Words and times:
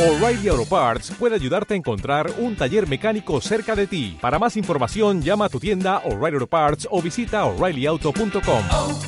O'Reilly 0.00 0.48
Auto 0.48 0.64
Parts 0.64 1.10
puede 1.18 1.34
ayudarte 1.34 1.74
a 1.74 1.76
encontrar 1.76 2.32
un 2.38 2.56
taller 2.56 2.88
mecánico 2.88 3.38
cerca 3.42 3.76
de 3.76 3.86
ti. 3.86 4.16
Para 4.18 4.38
más 4.38 4.56
información, 4.56 5.20
llama 5.20 5.44
a 5.44 5.48
tu 5.50 5.60
tienda 5.60 5.98
O'Reilly 6.06 6.36
Auto 6.36 6.46
Parts 6.46 6.88
o 6.90 7.02
visita 7.02 7.44
oreillyauto.com. 7.44 8.64
oh, 8.70 9.00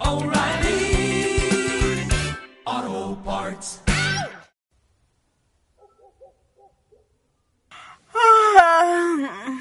oh, 0.00 0.16
O'Reilly 0.16 1.38
Auto 2.64 3.22
Parts. 3.24 3.80
Ah, 8.12 9.60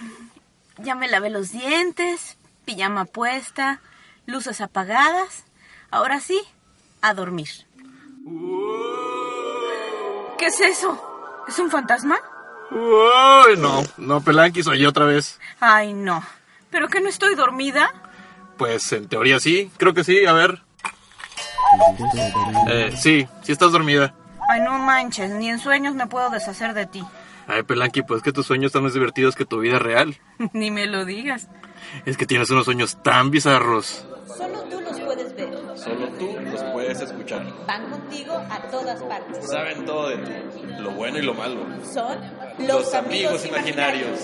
Ya 0.83 0.95
me 0.95 1.07
lavé 1.07 1.29
los 1.29 1.51
dientes, 1.51 2.37
pijama 2.65 3.05
puesta, 3.05 3.79
luces 4.25 4.59
apagadas. 4.61 5.45
Ahora 5.91 6.19
sí, 6.19 6.41
a 7.01 7.13
dormir. 7.13 7.49
¿Qué 10.45 10.49
es 10.49 10.61
eso? 10.77 11.43
¿Es 11.47 11.57
un 11.57 11.71
fantasma? 11.71 12.17
Uy, 12.69 13.57
no, 13.57 13.83
no, 13.97 14.21
Pelanqui, 14.21 14.61
soy 14.61 14.77
yo 14.77 14.89
otra 14.89 15.05
vez. 15.05 15.39
Ay, 15.59 15.95
no. 15.95 16.23
¿Pero 16.69 16.87
que 16.87 17.01
no 17.01 17.09
estoy 17.09 17.33
dormida? 17.33 17.91
Pues 18.55 18.91
en 18.91 19.07
teoría 19.07 19.39
sí, 19.39 19.71
creo 19.77 19.95
que 19.95 20.03
sí, 20.03 20.23
a 20.23 20.33
ver. 20.33 20.61
Eh, 22.69 22.93
sí, 22.95 23.27
sí 23.41 23.51
estás 23.53 23.71
dormida. 23.71 24.13
Ay, 24.47 24.61
no 24.61 24.77
manches, 24.77 25.31
ni 25.31 25.49
en 25.49 25.57
sueños 25.57 25.95
me 25.95 26.05
puedo 26.05 26.29
deshacer 26.29 26.75
de 26.75 26.85
ti. 26.85 27.03
Ay, 27.47 27.63
Pelanqui, 27.63 28.03
pues 28.03 28.21
que 28.21 28.31
tus 28.31 28.45
sueños 28.45 28.69
están 28.69 28.83
más 28.83 28.93
divertidos 28.93 29.35
que 29.35 29.45
tu 29.45 29.61
vida 29.61 29.79
real. 29.79 30.15
ni 30.53 30.69
me 30.69 30.85
lo 30.85 31.05
digas. 31.05 31.47
Es 32.05 32.17
que 32.17 32.27
tienes 32.27 32.51
unos 32.51 32.65
sueños 32.65 33.01
tan 33.01 33.31
bizarros. 33.31 34.05
Solo 34.27 34.61
tú. 34.69 34.84
Solo 35.85 36.07
tú 36.17 36.35
los 36.51 36.63
puedes 36.73 36.99
escuchar. 36.99 37.45
Van 37.67 37.89
contigo 37.91 38.33
a 38.33 38.59
todas 38.71 39.03
partes. 39.03 39.47
Saben 39.47 39.85
todo 39.85 40.09
de 40.09 40.17
ti, 40.17 40.31
lo 40.79 40.89
bueno 40.91 41.19
y 41.19 41.21
lo 41.21 41.35
malo. 41.35 41.63
Son 41.93 42.17
los, 42.67 42.91
amigos, 42.95 43.45
imaginarios. 43.45 44.19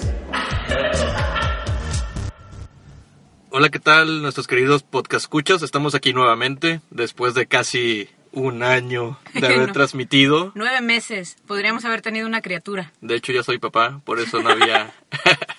Hola, 3.52 3.70
¿qué 3.70 3.78
tal 3.78 4.24
nuestros 4.24 4.48
queridos 4.48 4.82
podcast 4.82 5.26
escuchas? 5.26 5.62
Estamos 5.62 5.94
aquí 5.94 6.14
nuevamente 6.14 6.82
después 6.90 7.36
de 7.36 7.46
casi 7.46 8.10
un 8.32 8.64
año 8.64 9.20
de 9.36 9.46
haber 9.46 9.60
No. 9.68 9.74
transmitido. 9.74 10.52
Nueve 10.56 10.82
meses. 10.82 11.38
Podríamos 11.46 11.86
haber 11.86 12.02
tenido 12.02 12.26
una 12.26 12.42
criatura. 12.42 12.92
De 13.02 13.14
hecho, 13.16 13.34
ya 13.34 13.44
soy 13.44 13.60
papá, 13.60 14.02
por 14.04 14.20
eso 14.20 14.42
no 14.42 14.50
había 14.50 14.92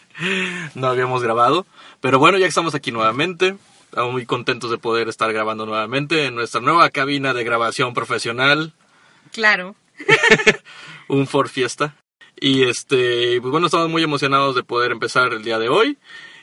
no 0.75 0.89
habíamos 0.89 1.23
grabado. 1.23 1.65
Pero 2.01 2.19
bueno, 2.19 2.39
ya 2.39 2.47
que 2.47 2.49
estamos 2.49 2.75
aquí 2.75 2.91
nuevamente. 2.91 3.57
Estamos 3.93 4.13
muy 4.13 4.25
contentos 4.25 4.71
de 4.71 4.79
poder 4.79 5.11
estar 5.11 5.31
grabando 5.35 5.67
nuevamente 5.67 6.25
en 6.25 6.35
nuestra 6.35 6.63
nueva 6.63 6.89
cabina 6.89 7.35
de 7.35 7.45
grabación 7.45 7.93
profesional, 7.93 8.73
Claro. 9.33 9.77
un 11.09 11.27
Ford 11.27 11.49
Fiesta. 11.51 11.95
Y 12.41 12.63
este, 12.63 13.39
pues 13.43 13.53
bueno, 13.53 13.67
estamos 13.67 13.91
muy 13.91 14.03
emocionados 14.03 14.55
de 14.55 14.63
poder 14.63 14.93
empezar 14.93 15.35
el 15.35 15.45
día 15.45 15.59
de 15.59 15.69
hoy. 15.69 15.99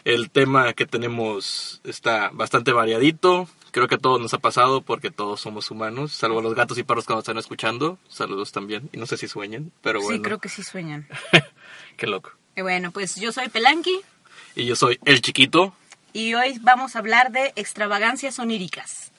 El 0.05 0.29
tema 0.29 0.73
que 0.73 0.85
tenemos 0.85 1.81
está 1.83 2.29
bastante 2.33 2.71
variadito. 2.71 3.49
Creo 3.71 3.87
que 3.87 3.95
a 3.95 3.99
todos 3.99 4.21
nos 4.21 4.35
ha 4.35 4.37
pasado 4.37 4.81
porque 4.81 5.09
todos 5.09 5.41
somos 5.41 5.71
humanos, 5.71 6.11
salvo 6.11 6.43
los 6.43 6.53
gatos 6.53 6.77
y 6.77 6.83
perros 6.83 7.07
que 7.07 7.13
nos 7.13 7.21
están 7.23 7.39
escuchando. 7.39 7.97
Saludos 8.09 8.51
también. 8.51 8.91
Y 8.93 8.97
no 8.97 9.07
sé 9.07 9.17
si 9.17 9.27
sueñan, 9.27 9.71
pero 9.81 10.01
bueno. 10.01 10.17
Sí, 10.17 10.21
creo 10.21 10.37
que 10.37 10.49
sí 10.49 10.61
sueñan. 10.61 11.07
Qué 11.97 12.05
loco. 12.05 12.31
Y 12.55 12.61
bueno, 12.61 12.91
pues 12.91 13.15
yo 13.15 13.31
soy 13.31 13.49
Pelanqui 13.49 14.01
Y 14.55 14.67
yo 14.67 14.75
soy 14.75 14.99
el 15.05 15.21
chiquito. 15.21 15.73
Y 16.13 16.33
hoy 16.33 16.57
vamos 16.61 16.95
a 16.95 16.99
hablar 16.99 17.31
de 17.31 17.53
extravagancias 17.55 18.39
oníricas. 18.39 19.11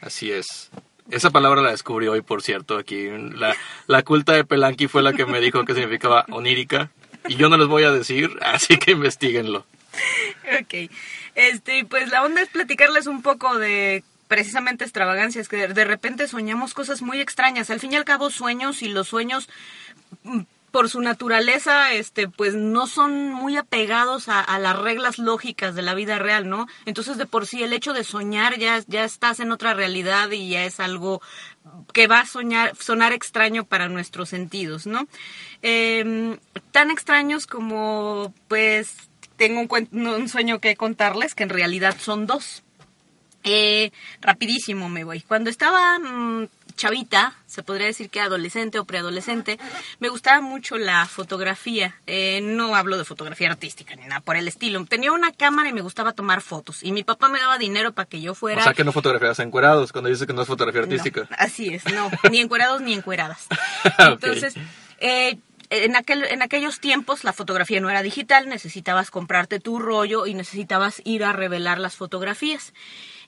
Así 0.00 0.32
es. 0.32 0.70
Esa 1.10 1.30
palabra 1.30 1.60
la 1.60 1.72
descubrí 1.72 2.08
hoy, 2.08 2.22
por 2.22 2.42
cierto. 2.42 2.78
Aquí 2.78 3.08
la, 3.08 3.54
la 3.86 4.02
culta 4.02 4.32
de 4.32 4.44
Pelanqui 4.44 4.86
fue 4.86 5.02
la 5.02 5.12
que 5.12 5.26
me 5.26 5.40
dijo 5.40 5.64
que 5.64 5.74
significaba 5.74 6.24
onírica. 6.30 6.90
Y 7.28 7.36
yo 7.36 7.48
no 7.48 7.56
les 7.56 7.68
voy 7.68 7.84
a 7.84 7.90
decir, 7.90 8.30
así 8.42 8.78
que 8.78 8.92
investiguenlo. 8.92 9.66
Ok. 10.60 10.90
Este, 11.34 11.84
pues 11.84 12.10
la 12.10 12.22
onda 12.22 12.42
es 12.42 12.48
platicarles 12.48 13.06
un 13.06 13.22
poco 13.22 13.58
de 13.58 14.04
precisamente 14.28 14.84
extravagancias, 14.84 15.48
que 15.48 15.66
de, 15.66 15.84
repente 15.84 16.28
soñamos 16.28 16.72
cosas 16.72 17.02
muy 17.02 17.20
extrañas. 17.20 17.68
Al 17.70 17.80
fin 17.80 17.92
y 17.92 17.96
al 17.96 18.04
cabo, 18.04 18.30
sueños 18.30 18.82
y 18.82 18.88
los 18.88 19.08
sueños 19.08 19.48
mm, 20.22 20.42
por 20.70 20.88
su 20.88 21.00
naturaleza, 21.00 21.92
este, 21.92 22.28
pues 22.28 22.54
no 22.54 22.86
son 22.86 23.32
muy 23.32 23.56
apegados 23.56 24.28
a, 24.28 24.58
las 24.58 24.78
reglas 24.78 25.18
lógicas 25.18 25.74
de 25.74 25.82
la 25.82 25.94
vida 25.94 26.18
real, 26.18 26.48
¿no? 26.48 26.66
Entonces, 26.86 27.16
de 27.18 27.26
por 27.26 27.46
sí, 27.46 27.62
el 27.62 27.72
hecho 27.72 27.92
de 27.92 28.04
soñar 28.04 28.58
ya, 28.58 28.82
ya 28.86 29.04
estás 29.04 29.40
en 29.40 29.52
otra 29.52 29.74
realidad 29.74 30.30
y 30.30 30.50
ya 30.50 30.64
es 30.64 30.80
algo 30.80 31.20
que 31.92 32.06
va 32.06 32.20
a 32.20 32.26
soñar, 32.26 32.76
sonar 32.76 33.12
extraño 33.12 33.64
para 33.64 33.88
nuestros 33.88 34.28
sentidos, 34.28 34.86
¿no? 34.86 35.06
Eh, 35.62 36.38
tan 36.72 36.90
extraños 36.90 37.46
como, 37.46 38.34
pues, 38.48 39.10
tengo 39.36 39.60
un, 39.60 40.06
un 40.06 40.28
sueño 40.28 40.60
que 40.60 40.76
contarles, 40.76 41.34
que 41.34 41.44
en 41.44 41.50
realidad 41.50 41.96
son 41.98 42.26
dos. 42.26 42.62
Eh, 43.42 43.90
rapidísimo 44.20 44.88
me 44.88 45.04
voy. 45.04 45.22
Cuando 45.22 45.48
estaba 45.48 45.98
mm, 45.98 46.48
chavita, 46.80 47.34
se 47.46 47.62
podría 47.62 47.86
decir 47.86 48.08
que 48.08 48.20
adolescente 48.22 48.78
o 48.78 48.86
preadolescente, 48.86 49.58
me 49.98 50.08
gustaba 50.08 50.40
mucho 50.40 50.78
la 50.78 51.04
fotografía. 51.04 51.94
Eh, 52.06 52.40
no 52.42 52.74
hablo 52.74 52.96
de 52.96 53.04
fotografía 53.04 53.50
artística 53.50 53.94
ni 53.96 54.06
nada 54.06 54.22
por 54.22 54.36
el 54.36 54.48
estilo. 54.48 54.82
Tenía 54.86 55.12
una 55.12 55.30
cámara 55.30 55.68
y 55.68 55.74
me 55.74 55.82
gustaba 55.82 56.12
tomar 56.12 56.40
fotos. 56.40 56.82
Y 56.82 56.92
mi 56.92 57.04
papá 57.04 57.28
me 57.28 57.38
daba 57.38 57.58
dinero 57.58 57.92
para 57.92 58.08
que 58.08 58.22
yo 58.22 58.34
fuera... 58.34 58.62
O 58.62 58.64
sea 58.64 58.72
que 58.72 58.82
no 58.82 58.92
fotografías 58.92 59.38
encuerados 59.40 59.92
cuando 59.92 60.08
dices 60.08 60.26
que 60.26 60.32
no 60.32 60.40
es 60.40 60.48
fotografía 60.48 60.80
No, 60.80 60.86
artística. 60.86 61.28
así 61.36 61.74
es, 61.74 61.84
no, 61.92 62.10
ni 62.30 62.40
encuerados 62.40 62.80
ni 62.80 62.94
encueradas. 62.94 63.46
Entonces, 63.98 64.54
eh, 65.00 65.36
en, 65.68 65.96
aquel, 65.96 66.24
en 66.24 66.40
aquellos 66.40 66.80
tiempos 66.80 67.24
la 67.24 67.34
fotografía 67.34 67.80
no 67.80 67.90
era 67.90 68.02
digital, 68.02 68.48
necesitabas 68.48 69.10
comprarte 69.10 69.60
tu 69.60 69.78
rollo 69.78 70.26
y 70.26 70.32
necesitabas 70.32 71.02
ir 71.04 71.24
a 71.24 71.32
revelar 71.34 71.78
las 71.78 71.96
fotografías. 71.96 72.72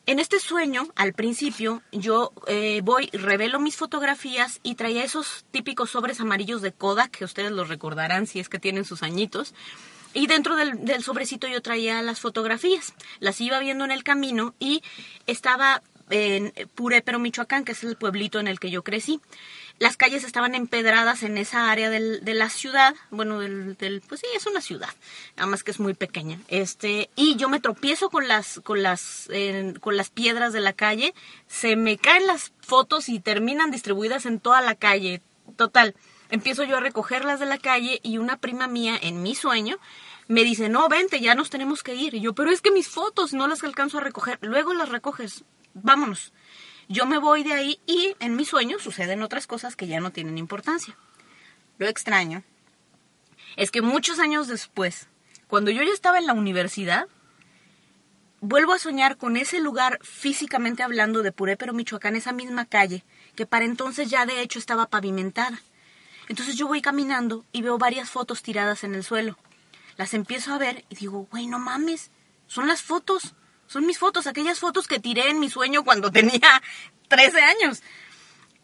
En 0.05 0.19
este 0.19 0.41
sueño, 0.41 0.89
al 0.97 1.13
principio, 1.13 1.81
yo 1.93 2.33
eh, 2.49 2.81
voy, 2.83 3.09
revelo 3.13 3.61
mis 3.61 3.77
fotografías 3.77 4.59
y 4.65 4.75
traía 4.75 5.05
esos 5.05 5.45
típicos 5.53 5.91
sobres 5.91 6.21
amarillos 6.21 6.61
de 6.61 6.73
Kodak, 6.73 7.13
que 7.13 7.25
ustedes 7.25 7.53
los 7.53 7.69
recordarán 7.69 8.27
si 8.27 8.41
es 8.41 8.49
que 8.49 8.59
tienen 8.59 8.85
sus 8.85 9.05
añitos. 9.05 9.55
Y 10.13 10.27
dentro 10.27 10.57
del, 10.57 10.85
del 10.85 11.05
sobrecito 11.05 11.47
yo 11.47 11.63
traía 11.63 12.03
las 12.03 12.19
fotografías. 12.19 12.95
Las 13.21 13.41
iba 13.41 13.61
viendo 13.61 13.85
en 13.85 13.93
el 13.93 14.03
camino 14.03 14.55
y 14.59 14.83
estaba 15.27 15.83
en 16.11 16.53
Purépero, 16.75 17.19
Michoacán, 17.19 17.65
que 17.65 17.73
es 17.73 17.85
el 17.85 17.97
pueblito 17.97 18.41
en 18.41 18.49
el 18.49 18.59
que 18.59 18.71
yo 18.71 18.83
crecí. 18.83 19.21
Las 19.79 19.97
calles 19.97 20.23
estaban 20.25 20.55
empedradas 20.55 21.23
en 21.23 21.37
esa 21.39 21.71
área 21.71 21.91
del- 21.91 22.25
de 22.25 22.35
la 22.35 22.49
ciudad, 22.51 22.95
bueno, 23.11 23.41
del, 23.41 23.77
del- 23.77 24.01
pues 24.01 24.21
sí, 24.21 24.27
es 24.37 24.47
una 24.47 24.61
ciudad, 24.61 24.91
nada 25.37 25.47
más 25.49 25.65
que 25.65 25.71
es 25.73 25.81
muy 25.81 25.95
pequeña. 25.95 26.39
Este, 26.49 27.11
y 27.17 27.37
yo 27.37 27.49
me 27.49 27.59
tropiezo 27.61 28.09
con 28.11 28.29
las, 28.29 28.61
con 28.63 28.83
las, 28.83 29.29
eh, 29.33 29.75
con 29.81 29.97
las 29.97 30.11
piedras 30.11 30.53
de 30.53 30.61
la 30.61 30.73
calle, 30.73 31.15
se 31.49 31.75
me 31.77 31.99
caen 31.99 32.27
las 32.27 32.53
fotos 32.61 33.09
y 33.09 33.19
terminan 33.19 33.71
distribuidas 33.71 34.25
en 34.27 34.39
toda 34.41 34.61
la 34.61 34.75
calle. 34.77 35.21
Total, 35.57 35.95
empiezo 36.31 36.63
yo 36.65 36.77
a 36.77 36.81
recogerlas 36.81 37.41
de 37.41 37.47
la 37.47 37.59
calle 37.59 37.99
y 38.05 38.19
una 38.19 38.37
prima 38.37 38.69
mía 38.69 38.97
en 39.03 39.23
mi 39.23 39.35
sueño 39.35 39.77
me 40.29 40.45
dice, 40.45 40.69
no, 40.69 40.89
vente, 40.89 41.21
ya 41.21 41.35
nos 41.35 41.51
tenemos 41.51 41.83
que 41.83 41.95
ir. 41.97 42.15
Y 42.15 42.21
yo, 42.21 42.33
pero 42.35 42.51
es 42.51 42.61
que 42.61 42.71
mis 42.71 42.89
fotos 42.89 43.33
no 43.35 43.49
las 43.49 43.65
alcanzo 43.65 43.99
a 43.99 44.03
recoger. 44.03 44.39
Luego 44.41 44.73
las 44.73 44.89
recoges, 44.91 45.45
vámonos. 45.75 46.33
Yo 46.89 47.07
me 47.07 47.19
voy 47.19 47.43
de 47.43 47.53
ahí 47.53 47.81
y 47.87 48.15
en 48.21 48.37
mi 48.37 48.45
sueño 48.45 48.79
suceden 48.79 49.23
otras 49.23 49.47
cosas 49.47 49.77
que 49.77 49.87
ya 49.87 50.01
no 50.01 50.11
tienen 50.11 50.39
importancia. 50.39 50.97
Lo 51.79 51.87
extraño 51.87 52.43
es 53.57 53.71
que 53.71 53.83
muchos 53.83 54.19
años 54.19 54.49
después, 54.49 55.09
cuando 55.47 55.71
yo 55.71 55.83
ya 55.83 55.93
estaba 55.93 56.19
en 56.19 56.27
la 56.27 56.35
universidad, 56.35 57.07
vuelvo 58.41 58.73
a 58.73 58.79
soñar 58.79 59.17
con 59.17 59.37
ese 59.37 59.61
lugar 59.61 59.99
físicamente 60.03 60.83
hablando 60.83 61.23
de 61.23 61.33
Purépero, 61.33 61.73
Michoacán, 61.73 62.17
esa 62.17 62.33
misma 62.33 62.67
calle, 62.67 63.05
que 63.37 63.47
para 63.47 63.65
entonces 63.65 64.11
ya 64.11 64.27
de 64.27 64.41
hecho 64.41 64.59
estaba 64.59 64.87
pavimentada. 64.87 65.61
Entonces 66.29 66.57
yo 66.57 66.67
voy 66.67 66.83
caminando 66.83 67.45
y 67.53 67.63
veo 67.63 67.79
varias 67.79 68.11
fotos 68.11 68.43
tiradas 68.43 68.85
en 68.85 68.95
el 68.95 69.05
suelo. 69.05 69.39
Las 69.97 70.15
empiezo 70.15 70.53
a 70.53 70.59
ver 70.59 70.85
y 70.89 70.97
digo, 70.97 71.29
güey, 71.31 71.47
no 71.47 71.59
mames, 71.59 72.11
son 72.47 72.67
las 72.67 72.83
fotos, 72.83 73.35
son 73.73 73.87
mis 73.87 73.99
fotos, 73.99 74.27
aquellas 74.27 74.59
fotos 74.59 74.87
que 74.87 75.01
tiré 75.01 75.31
en 75.31 75.41
mi 75.41 75.49
sueño 75.49 75.83
cuando 75.85 76.11
tenía 76.13 76.63
13 77.09 77.41
años. 77.41 77.83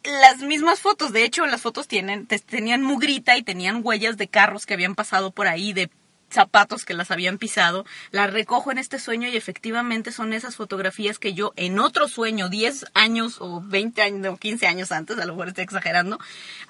Las 0.05 0.38
mismas 0.38 0.81
fotos, 0.81 1.12
de 1.12 1.25
hecho, 1.25 1.44
las 1.46 1.60
fotos 1.60 1.88
tenían 1.88 2.82
mugrita 2.82 3.37
y 3.37 3.43
tenían 3.43 3.81
huellas 3.82 4.16
de 4.16 4.28
carros 4.28 4.64
que 4.64 4.75
habían 4.75 4.94
pasado 4.94 5.32
por 5.32 5.49
ahí, 5.49 5.72
de 5.72 5.90
zapatos 6.31 6.84
que 6.84 6.94
las 6.94 7.10
habían 7.10 7.38
pisado. 7.38 7.84
Las 8.10 8.32
recojo 8.32 8.70
en 8.70 8.78
este 8.78 8.99
sueño 8.99 9.28
y 9.28 9.37
efectivamente 9.37 10.12
son 10.12 10.32
esas 10.32 10.56
fotografías 10.56 11.19
que 11.19 11.34
yo 11.34 11.52
en 11.56 11.78
otro 11.78 12.06
sueño, 12.06 12.49
10 12.49 12.87
años 12.94 13.38
o 13.40 13.61
20 13.61 14.02
años 14.02 14.34
o 14.34 14.37
15 14.37 14.66
años 14.66 14.93
antes, 14.93 15.19
a 15.19 15.25
lo 15.25 15.32
mejor 15.32 15.49
estoy 15.49 15.64
exagerando, 15.64 16.19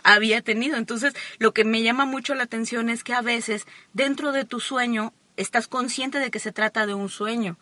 había 0.03 0.41
tenido. 0.41 0.77
Entonces, 0.77 1.15
lo 1.39 1.53
que 1.53 1.65
me 1.65 1.83
llama 1.83 2.07
mucho 2.07 2.35
la 2.35 2.45
atención 2.45 2.89
es 2.89 3.05
que 3.05 3.15
a 3.15 3.21
veces 3.21 3.67
dentro 3.93 4.33
de 4.33 4.45
tu 4.45 4.61
sueño 4.61 5.13
estás 5.37 5.69
consciente 5.69 6.19
de 6.19 6.31
que 6.31 6.41
se 6.41 6.53
trata 6.53 6.87
de 6.87 6.95
un 6.95 7.09
sueño. 7.09 7.57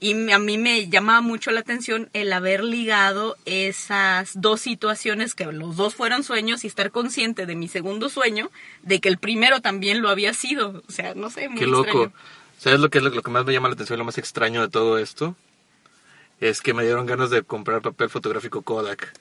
Y 0.00 0.30
a 0.30 0.38
mí 0.38 0.58
me 0.58 0.88
llamaba 0.88 1.20
mucho 1.20 1.50
la 1.50 1.60
atención 1.60 2.08
el 2.12 2.32
haber 2.32 2.62
ligado 2.62 3.36
esas 3.46 4.40
dos 4.40 4.60
situaciones, 4.60 5.34
que 5.34 5.44
los 5.46 5.76
dos 5.76 5.96
fueron 5.96 6.22
sueños, 6.22 6.62
y 6.62 6.68
estar 6.68 6.92
consciente 6.92 7.46
de 7.46 7.56
mi 7.56 7.66
segundo 7.66 8.08
sueño, 8.08 8.50
de 8.82 9.00
que 9.00 9.08
el 9.08 9.18
primero 9.18 9.60
también 9.60 10.00
lo 10.00 10.08
había 10.08 10.34
sido. 10.34 10.82
O 10.88 10.92
sea, 10.92 11.14
no 11.14 11.30
sé, 11.30 11.48
muy 11.48 11.58
Qué 11.58 11.66
loco. 11.66 12.12
¿Sabes 12.58 12.78
lo 12.78 12.90
que 12.90 12.98
es 12.98 13.04
lo, 13.04 13.10
lo 13.10 13.22
que 13.22 13.30
más 13.30 13.44
me 13.44 13.52
llama 13.52 13.68
la 13.68 13.74
atención, 13.74 13.98
lo 13.98 14.04
más 14.04 14.18
extraño 14.18 14.60
de 14.60 14.68
todo 14.68 14.98
esto? 14.98 15.34
Es 16.40 16.60
que 16.60 16.74
me 16.74 16.84
dieron 16.84 17.06
ganas 17.06 17.30
de 17.30 17.42
comprar 17.42 17.82
papel 17.82 18.08
fotográfico 18.08 18.62
Kodak. 18.62 19.12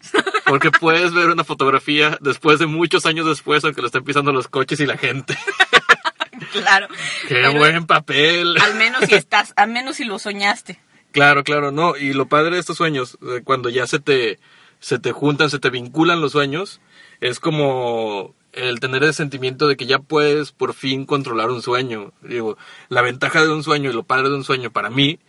Porque 0.45 0.69
puedes 0.71 1.13
ver 1.13 1.29
una 1.29 1.44
fotografía 1.44 2.18
después 2.21 2.59
de 2.59 2.68
muchos 2.68 3.06
años 3.06 3.25
después, 3.25 3.63
aunque 3.63 3.81
lo 3.81 3.88
estén 3.88 4.03
pisando 4.03 4.31
los 4.31 4.47
coches 4.47 4.79
y 4.79 4.85
la 4.85 4.97
gente. 4.97 5.38
Claro. 6.62 6.88
¡Qué 7.27 7.36
Pero 7.36 7.54
buen 7.54 7.86
papel! 7.86 8.56
Al 8.62 8.75
menos 8.75 9.06
si 9.06 9.15
estás, 9.15 9.54
al 9.56 9.69
menos 9.69 9.98
si 9.98 10.06
lo 10.06 10.19
soñaste. 10.19 10.80
Claro, 11.12 11.44
claro, 11.44 11.71
no. 11.71 11.95
Y 11.98 12.13
lo 12.13 12.27
padre 12.27 12.56
de 12.56 12.59
estos 12.59 12.77
sueños, 12.77 13.18
eh, 13.21 13.42
cuando 13.44 13.69
ya 13.69 13.88
se 13.88 14.00
te, 14.00 14.39
se 14.80 15.00
te 15.00 15.12
juntan, 15.12 15.50
se 15.50 15.59
te 15.59 15.69
vinculan 15.69 16.21
los 16.21 16.33
sueños, 16.33 16.81
es 17.21 17.39
como 17.39 18.36
el 18.54 18.80
tener 18.80 19.04
el 19.04 19.13
sentimiento 19.13 19.68
de 19.68 19.77
que 19.77 19.86
ya 19.86 20.00
puedes 20.00 20.51
por 20.51 20.74
fin 20.74 21.06
controlar 21.06 21.50
un 21.50 21.62
sueño. 21.62 22.13
Digo, 22.21 22.57
la 22.89 23.01
ventaja 23.01 23.42
de 23.42 23.53
un 23.53 23.63
sueño 23.63 23.89
y 23.89 23.94
lo 23.94 24.03
padre 24.03 24.30
de 24.30 24.36
un 24.36 24.44
sueño 24.44 24.71
para 24.71 24.89
mí 24.89 25.19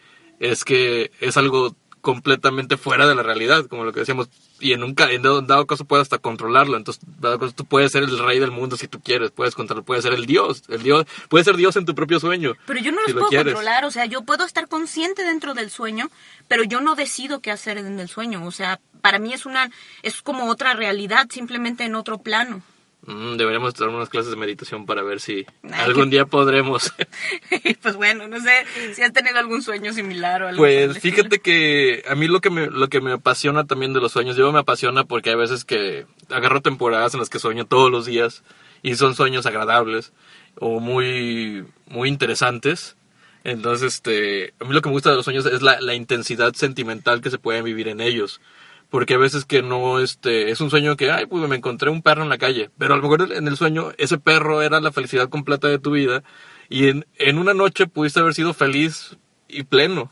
es 0.41 0.65
que 0.65 1.11
es 1.21 1.37
algo 1.37 1.75
completamente 2.09 2.79
fuera 2.79 3.07
de 3.07 3.15
la 3.15 3.23
realidad, 3.23 3.67
como 3.67 3.85
lo 3.85 3.93
que 3.93 4.01
decíamos, 4.01 4.31
y 4.61 4.73
en 4.73 4.83
un 4.83 4.97
en 4.99 5.21
dado, 5.21 5.43
dado 5.43 5.67
caso 5.67 5.85
puedes 5.85 6.05
hasta 6.05 6.17
controlarlo, 6.17 6.79
entonces 6.79 7.05
dado 7.21 7.39
caso 7.39 7.53
tú 7.53 7.67
puedes 7.67 7.93
ser 7.93 8.03
el 8.03 8.19
rey 8.19 8.39
del 8.39 8.51
mundo 8.51 8.79
si 8.79 8.89
tú 8.89 8.99
quieres, 9.03 9.31
puedes 9.31 9.55
controlar, 9.55 9.85
puedes 9.85 10.05
ser 10.05 10.15
el 10.15 10.25
dios, 10.25 10.63
el 10.69 10.83
dios, 10.83 11.05
puedes 11.29 11.45
ser 11.45 11.57
dios 11.57 11.77
en 11.77 11.85
tu 11.85 11.95
propio 11.95 12.19
sueño. 12.19 12.55
Pero 12.65 12.81
yo 12.81 12.93
no 12.93 13.03
si 13.05 13.09
los 13.09 13.17
lo 13.17 13.21
puedo 13.21 13.29
quieres. 13.29 13.53
controlar, 13.53 13.85
o 13.85 13.91
sea, 13.91 14.07
yo 14.07 14.23
puedo 14.23 14.47
estar 14.47 14.69
consciente 14.69 15.23
dentro 15.23 15.53
del 15.53 15.69
sueño, 15.69 16.09
pero 16.49 16.65
yo 16.65 16.81
no 16.81 16.95
decido 16.95 17.41
qué 17.41 17.51
hacer 17.51 17.77
en 17.77 18.01
el 18.01 18.09
sueño, 18.09 18.43
o 18.47 18.53
sea, 18.53 18.81
para 19.03 19.19
mí 19.19 19.35
es 19.35 19.45
una 19.45 19.69
es 20.03 20.23
como 20.23 20.49
otra 20.49 20.73
realidad, 20.73 21.27
simplemente 21.31 21.85
en 21.85 21.95
otro 21.95 22.17
plano. 22.17 22.63
Mm, 23.09 23.39
deberíamos 23.39 23.73
tomar 23.73 23.95
unas 23.95 24.11
clases 24.11 24.31
de 24.31 24.37
meditación 24.37 24.85
para 24.85 25.03
ver 25.03 25.19
si 25.21 25.47
Ay, 25.63 25.71
algún 25.73 26.11
día 26.11 26.27
podremos. 26.27 26.93
pues 27.83 27.97
bueno, 27.97 28.29
no 28.29 28.39
sé 28.39 28.67
si 28.93 29.01
has 29.01 29.15
tenido 29.15 29.39
algún 29.39 29.63
sueño 29.63 29.95
similar 29.95 30.43
o 30.43 30.49
algo 30.49 30.59
pues 30.59 30.99
fíjate 30.99 31.39
que 31.39 32.05
a 32.07 32.15
mí 32.15 32.29
lo 32.29 32.43
que 32.43 32.51
me 32.51 32.67
lo 32.67 32.89
que 32.89 33.01
me 33.01 33.13
apasiona 33.13 33.67
también 33.67 33.95
de 33.95 34.01
los 34.01 34.13
sueños, 34.13 34.37
yo 34.37 34.53
me 34.53 34.59
apasiona 34.59 35.05
porque 35.05 35.31
hay 35.31 35.37
veces 35.37 35.65
que 35.65 36.05
agarro 36.29 36.61
temporadas 36.61 37.15
en 37.15 37.21
las 37.21 37.31
que 37.31 37.39
sueño 37.39 37.65
todos 37.65 37.91
los 37.91 38.05
días 38.05 38.43
y 38.83 38.95
son 38.97 39.15
sueños 39.15 39.47
agradables 39.47 40.13
o 40.57 40.79
muy 40.79 41.65
muy 41.87 42.11
interesantes. 42.11 42.95
Entonces, 43.43 43.95
este, 43.95 44.53
a 44.61 44.65
mí 44.65 44.75
lo 44.75 44.83
que 44.83 44.91
me 44.91 44.95
gusta 44.95 45.09
de 45.09 45.17
los 45.17 45.25
sueños 45.25 45.47
es 45.47 45.63
la, 45.63 45.81
la 45.81 45.95
intensidad 45.95 46.53
sentimental 46.53 47.23
que 47.23 47.31
se 47.31 47.39
puede 47.39 47.63
vivir 47.63 47.89
en 47.89 48.03
ellos. 48.03 48.43
Porque 48.91 49.15
a 49.15 49.19
veces 49.19 49.45
que 49.45 49.63
no, 49.63 50.01
este, 50.01 50.51
es 50.51 50.61
un 50.61 50.71
sueño 50.71 50.97
que, 50.97 51.11
ay, 51.11 51.27
pues 51.27 51.47
me 51.49 51.57
encontré 51.57 51.91
un 51.91 52.03
perro 52.03 52.23
en 52.23 52.31
la 52.31 52.39
calle. 52.39 52.71
Pero 52.79 52.95
a 52.95 52.97
lo 52.97 53.03
mejor 53.03 53.33
en 53.33 53.47
el 53.47 53.57
sueño 53.57 53.93
ese 53.99 54.19
perro 54.19 54.63
era 54.63 54.81
la 54.81 54.93
felicidad 54.93 55.29
completa 55.29 55.69
de 55.69 55.79
tu 55.79 55.91
vida. 55.91 56.23
Y 56.71 56.89
en, 56.89 57.07
en 57.17 57.39
una 57.39 57.53
noche 57.55 57.87
pudiste 57.87 58.21
haber 58.21 58.35
sido 58.35 58.55
feliz 58.55 59.17
y 59.47 59.65
pleno. 59.65 60.11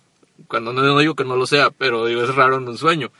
Cuando 0.49 0.73
no, 0.73 0.83
no 0.83 0.99
digo 0.99 1.15
que 1.15 1.25
no 1.25 1.37
lo 1.37 1.47
sea, 1.47 1.71
pero 1.71 2.05
digo, 2.05 2.23
es 2.23 2.35
raro 2.35 2.59
en 2.59 2.69
un 2.69 2.77
sueño. 2.77 3.11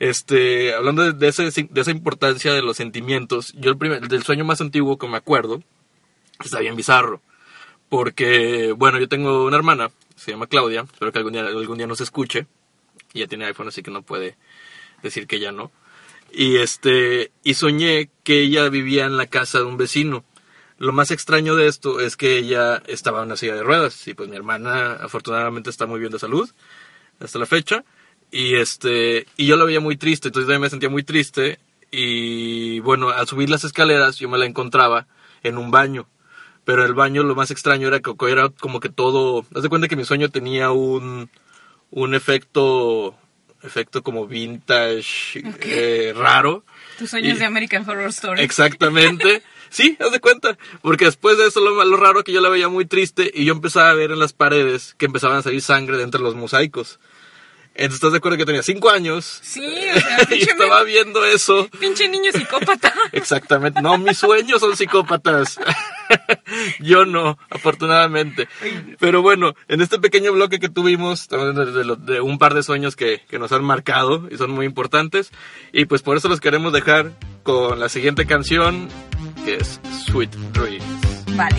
Este, 0.00 0.74
hablando 0.74 1.02
de, 1.02 1.12
de 1.12 1.28
ese, 1.28 1.50
de 1.50 1.80
esa 1.80 1.90
importancia 1.90 2.52
de 2.52 2.62
los 2.62 2.76
sentimientos, 2.76 3.52
yo 3.54 3.70
el 3.70 3.78
primer, 3.78 4.08
del 4.08 4.22
sueño 4.22 4.44
más 4.44 4.60
antiguo 4.60 4.98
que 4.98 5.06
me 5.06 5.18
acuerdo, 5.18 5.62
está 6.42 6.60
bien 6.60 6.76
bizarro. 6.76 7.20
Porque, 7.88 8.72
bueno, 8.76 8.98
yo 8.98 9.08
tengo 9.08 9.44
una 9.44 9.56
hermana, 9.56 9.90
se 10.16 10.32
llama 10.32 10.46
Claudia, 10.46 10.82
espero 10.82 11.12
que 11.12 11.18
algún 11.18 11.34
día, 11.34 11.46
algún 11.46 11.78
día 11.78 11.86
nos 11.86 12.00
escuche. 12.00 12.46
Y 13.12 13.20
ya 13.20 13.28
tiene 13.28 13.44
iPhone, 13.44 13.68
así 13.68 13.82
que 13.82 13.90
no 13.90 14.02
puede 14.02 14.36
decir 15.08 15.26
que 15.26 15.40
ya 15.40 15.52
no. 15.52 15.70
Y 16.32 16.56
este, 16.56 17.30
y 17.44 17.54
soñé 17.54 18.10
que 18.24 18.40
ella 18.42 18.68
vivía 18.68 19.06
en 19.06 19.16
la 19.16 19.26
casa 19.26 19.58
de 19.58 19.64
un 19.64 19.76
vecino. 19.76 20.24
Lo 20.78 20.92
más 20.92 21.12
extraño 21.12 21.54
de 21.54 21.68
esto 21.68 22.00
es 22.00 22.16
que 22.16 22.38
ella 22.38 22.82
estaba 22.88 23.20
en 23.20 23.26
una 23.26 23.36
silla 23.36 23.54
de 23.54 23.62
ruedas 23.62 24.08
y 24.08 24.14
pues 24.14 24.28
mi 24.28 24.36
hermana 24.36 24.94
afortunadamente 24.94 25.70
está 25.70 25.86
muy 25.86 26.00
bien 26.00 26.10
de 26.10 26.18
salud 26.18 26.50
hasta 27.20 27.38
la 27.38 27.46
fecha 27.46 27.84
y 28.32 28.56
este 28.56 29.26
y 29.36 29.46
yo 29.46 29.56
la 29.56 29.64
veía 29.64 29.78
muy 29.78 29.96
triste, 29.96 30.28
entonces 30.28 30.46
también 30.46 30.62
me 30.62 30.70
sentía 30.70 30.90
muy 30.90 31.04
triste 31.04 31.60
y 31.92 32.80
bueno, 32.80 33.10
al 33.10 33.28
subir 33.28 33.48
las 33.48 33.62
escaleras 33.62 34.18
yo 34.18 34.28
me 34.28 34.38
la 34.38 34.46
encontraba 34.46 35.06
en 35.44 35.58
un 35.58 35.70
baño. 35.70 36.08
Pero 36.64 36.84
el 36.84 36.94
baño 36.94 37.22
lo 37.22 37.34
más 37.36 37.50
extraño 37.50 37.86
era 37.88 38.00
que 38.00 38.12
era 38.28 38.48
como 38.48 38.80
que 38.80 38.88
todo, 38.88 39.46
haz 39.54 39.62
de 39.62 39.68
cuenta 39.68 39.86
que 39.86 39.96
mi 39.96 40.04
sueño 40.04 40.30
tenía 40.30 40.72
un 40.72 41.30
un 41.90 42.14
efecto 42.14 43.14
efecto 43.64 44.02
como 44.02 44.26
vintage 44.26 45.42
eh, 45.62 46.12
raro. 46.16 46.64
Tus 46.98 47.10
sueños 47.10 47.36
Y- 47.36 47.38
de 47.40 47.44
American 47.44 47.88
Horror 47.88 48.08
Story. 48.08 48.42
Exactamente. 48.42 49.42
Sí, 49.70 49.96
haz 49.98 50.12
de 50.12 50.20
cuenta. 50.20 50.56
Porque 50.82 51.06
después 51.06 51.36
de 51.36 51.48
eso 51.48 51.60
lo, 51.60 51.84
lo 51.84 51.96
raro 51.96 52.22
que 52.22 52.30
yo 52.32 52.40
la 52.40 52.48
veía 52.48 52.68
muy 52.68 52.84
triste 52.84 53.28
y 53.34 53.44
yo 53.44 53.54
empezaba 53.54 53.90
a 53.90 53.94
ver 53.94 54.12
en 54.12 54.20
las 54.20 54.32
paredes 54.32 54.94
que 54.98 55.06
empezaban 55.06 55.38
a 55.38 55.42
salir 55.42 55.62
sangre 55.62 55.96
de 55.96 56.04
entre 56.04 56.20
los 56.20 56.36
mosaicos. 56.36 57.00
Entonces, 57.76 57.94
¿estás 57.96 58.12
de 58.12 58.18
acuerdo 58.18 58.38
que 58.38 58.44
tenía 58.46 58.62
cinco 58.62 58.88
años? 58.90 59.40
Sí, 59.42 59.60
o 59.64 60.00
sea, 60.00 60.28
y 60.36 60.42
estaba 60.42 60.82
viendo 60.84 61.24
eso. 61.24 61.68
pinche 61.80 62.08
niño 62.08 62.30
psicópata. 62.32 62.94
Exactamente. 63.12 63.82
No, 63.82 63.98
mis 63.98 64.16
sueños 64.18 64.60
son 64.60 64.76
psicópatas. 64.76 65.58
Yo 66.80 67.04
no, 67.04 67.38
afortunadamente. 67.50 68.48
Pero 69.00 69.22
bueno, 69.22 69.54
en 69.68 69.80
este 69.80 69.98
pequeño 69.98 70.32
bloque 70.32 70.60
que 70.60 70.68
tuvimos, 70.68 71.22
estamos 71.22 71.46
hablando 71.48 71.72
de, 71.72 71.84
lo- 71.84 71.96
de 71.96 72.20
un 72.20 72.38
par 72.38 72.54
de 72.54 72.62
sueños 72.62 72.94
que, 72.94 73.22
que 73.28 73.38
nos 73.38 73.50
han 73.52 73.64
marcado 73.64 74.28
y 74.30 74.36
son 74.36 74.50
muy 74.52 74.66
importantes. 74.66 75.32
Y 75.72 75.86
pues 75.86 76.02
por 76.02 76.16
eso 76.16 76.28
los 76.28 76.40
queremos 76.40 76.72
dejar 76.72 77.10
con 77.42 77.80
la 77.80 77.88
siguiente 77.88 78.24
canción, 78.26 78.88
que 79.44 79.56
es 79.56 79.80
Sweet 80.06 80.30
Dreams. 80.52 80.84
Vale. 81.36 81.56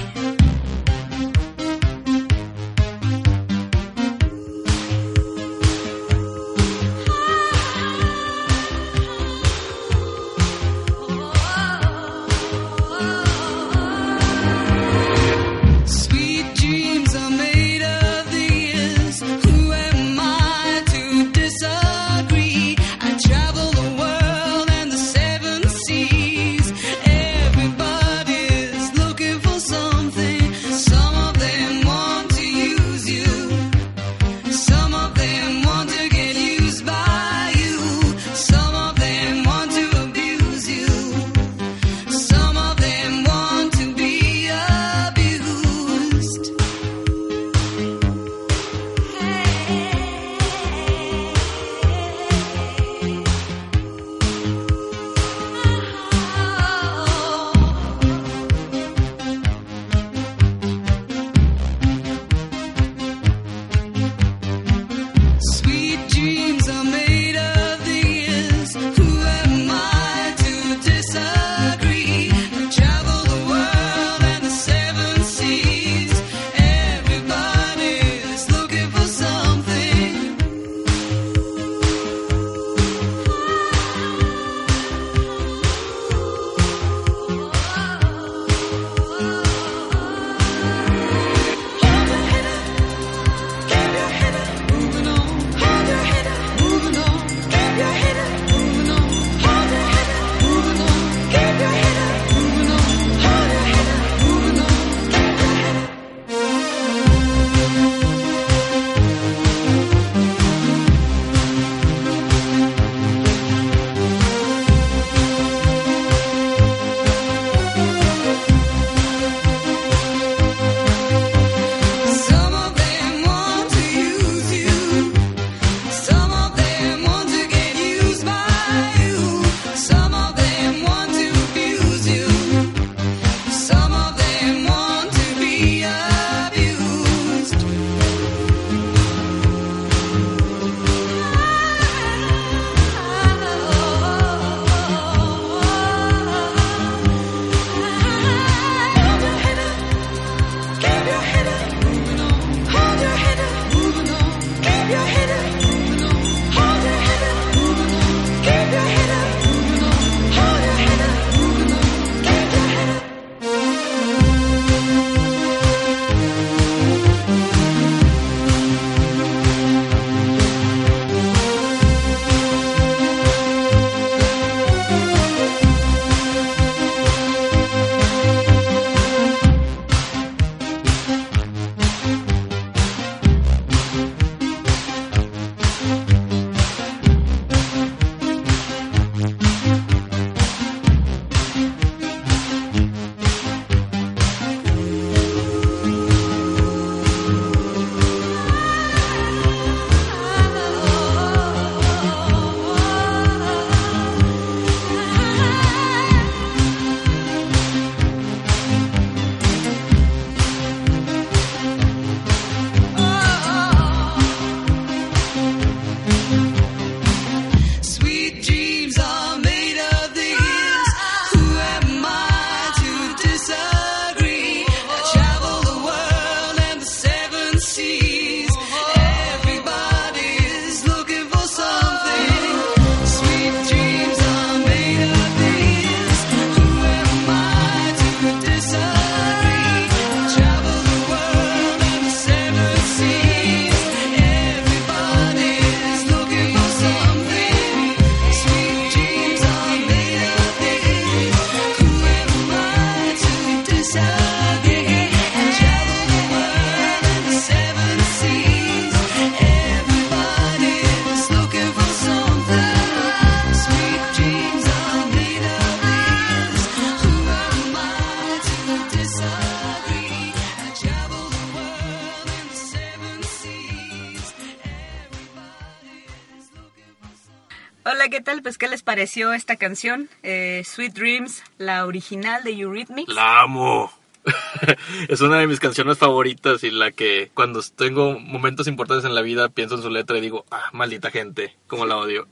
Hola, 278.06 278.12
¿qué 278.12 278.22
tal? 278.22 278.44
Pues, 278.44 278.60
¿qué 278.60 278.68
les 278.68 278.84
pareció 278.84 279.34
esta 279.34 279.56
canción? 279.56 280.10
Eh, 280.22 280.62
Sweet 280.64 280.94
Dreams, 280.94 281.42
la 281.58 281.88
original 281.88 282.44
de 282.44 282.52
Eurythmics. 282.52 283.12
La 283.12 283.42
amo. 283.42 283.92
es 285.10 285.22
una 285.22 285.40
de 285.40 285.48
mis 285.48 285.60
canciones 285.60 285.98
favoritas 285.98 286.64
y 286.64 286.70
la 286.70 286.92
que 286.92 287.32
cuando 287.34 287.64
tengo 287.76 288.20
momentos 288.20 288.68
importantes 288.68 289.06
en 289.06 289.16
la 289.16 289.24
vida 289.24 289.50
pienso 289.50 289.74
en 289.74 289.82
su 289.82 289.90
letra 289.90 290.20
y 290.20 290.22
digo, 290.22 290.46
ah, 290.52 290.70
maldita 290.72 291.10
gente, 291.10 291.56
cómo 291.66 291.88
la 291.88 291.98
odio. 291.98 292.28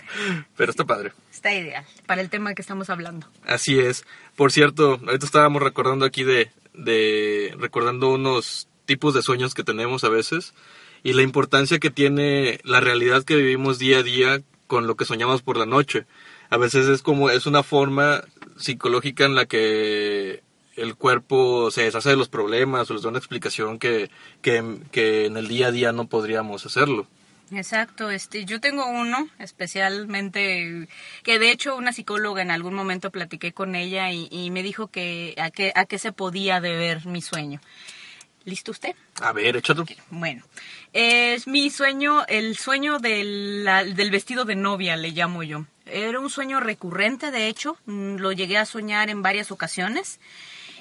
Pero 0.56 0.72
está 0.72 0.84
padre. 0.84 1.12
Está 1.30 1.54
ideal 1.54 1.84
para 2.06 2.20
el 2.20 2.28
tema 2.28 2.52
que 2.54 2.62
estamos 2.62 2.90
hablando. 2.90 3.28
Así 3.46 3.78
es. 3.78 4.04
Por 4.34 4.50
cierto, 4.50 4.98
ahorita 5.06 5.26
estábamos 5.26 5.62
recordando 5.62 6.06
aquí 6.06 6.24
de, 6.24 6.50
de 6.72 7.54
recordando 7.56 8.08
unos 8.08 8.66
tipos 8.84 9.14
de 9.14 9.22
sueños 9.22 9.54
que 9.54 9.62
tenemos 9.62 10.02
a 10.02 10.08
veces 10.08 10.54
y 11.04 11.12
la 11.12 11.22
importancia 11.22 11.78
que 11.78 11.90
tiene 11.90 12.58
la 12.64 12.80
realidad 12.80 13.22
que 13.22 13.36
vivimos 13.36 13.78
día 13.78 13.98
a 13.98 14.02
día 14.02 14.42
con 14.66 14.86
lo 14.86 14.96
que 14.96 15.04
soñamos 15.04 15.42
por 15.42 15.56
la 15.56 15.66
noche. 15.66 16.06
A 16.50 16.56
veces 16.56 16.88
es 16.88 17.02
como 17.02 17.30
es 17.30 17.46
una 17.46 17.62
forma 17.62 18.22
psicológica 18.56 19.24
en 19.24 19.34
la 19.34 19.46
que 19.46 20.42
el 20.76 20.96
cuerpo 20.96 21.70
se 21.70 21.82
deshace 21.82 22.10
de 22.10 22.16
los 22.16 22.28
problemas 22.28 22.90
o 22.90 22.94
les 22.94 23.02
da 23.02 23.08
una 23.08 23.18
explicación 23.18 23.78
que, 23.78 24.10
que, 24.42 24.56
en 25.26 25.36
el 25.36 25.48
día 25.48 25.68
a 25.68 25.72
día 25.72 25.92
no 25.92 26.08
podríamos 26.08 26.66
hacerlo. 26.66 27.06
Exacto, 27.50 28.10
este, 28.10 28.46
yo 28.46 28.58
tengo 28.58 28.86
uno 28.86 29.28
especialmente 29.38 30.88
que 31.22 31.38
de 31.38 31.50
hecho 31.50 31.76
una 31.76 31.92
psicóloga 31.92 32.42
en 32.42 32.50
algún 32.50 32.74
momento 32.74 33.10
platiqué 33.10 33.52
con 33.52 33.74
ella 33.74 34.10
y, 34.10 34.28
y 34.30 34.50
me 34.50 34.62
dijo 34.62 34.88
que 34.88 35.34
a 35.38 35.50
qué 35.50 35.70
a 35.74 35.84
qué 35.84 35.98
se 35.98 36.10
podía 36.10 36.60
deber 36.60 37.06
mi 37.06 37.20
sueño. 37.20 37.60
¿Listo 38.44 38.72
usted? 38.72 38.94
A 39.20 39.32
ver, 39.32 39.56
échalo. 39.56 39.86
Bueno, 40.10 40.42
es 40.92 41.46
mi 41.46 41.70
sueño, 41.70 42.24
el 42.28 42.56
sueño 42.56 42.98
del, 42.98 43.66
del 43.94 44.10
vestido 44.10 44.44
de 44.44 44.54
novia, 44.54 44.96
le 44.96 45.10
llamo 45.12 45.42
yo. 45.42 45.64
Era 45.86 46.20
un 46.20 46.28
sueño 46.30 46.60
recurrente, 46.60 47.30
de 47.30 47.48
hecho, 47.48 47.76
mm, 47.86 48.16
lo 48.16 48.32
llegué 48.32 48.58
a 48.58 48.66
soñar 48.66 49.08
en 49.08 49.22
varias 49.22 49.50
ocasiones. 49.50 50.20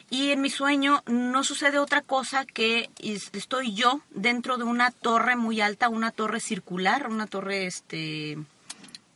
Y 0.10 0.32
en 0.32 0.42
mi 0.42 0.50
sueño 0.50 1.02
no 1.08 1.44
sucede 1.44 1.80
otra 1.80 2.02
cosa 2.02 2.46
que 2.46 2.90
es- 3.00 3.30
estoy 3.34 3.74
yo 3.74 4.02
dentro 4.12 4.58
de 4.58 4.64
una 4.66 4.92
torre 4.92 5.36
muy 5.38 5.62
alta, 5.62 5.88
una 5.90 6.12
torre 6.12 6.40
circular, 6.42 7.08
una 7.10 7.26
torre, 7.28 7.66
este, 7.66 8.38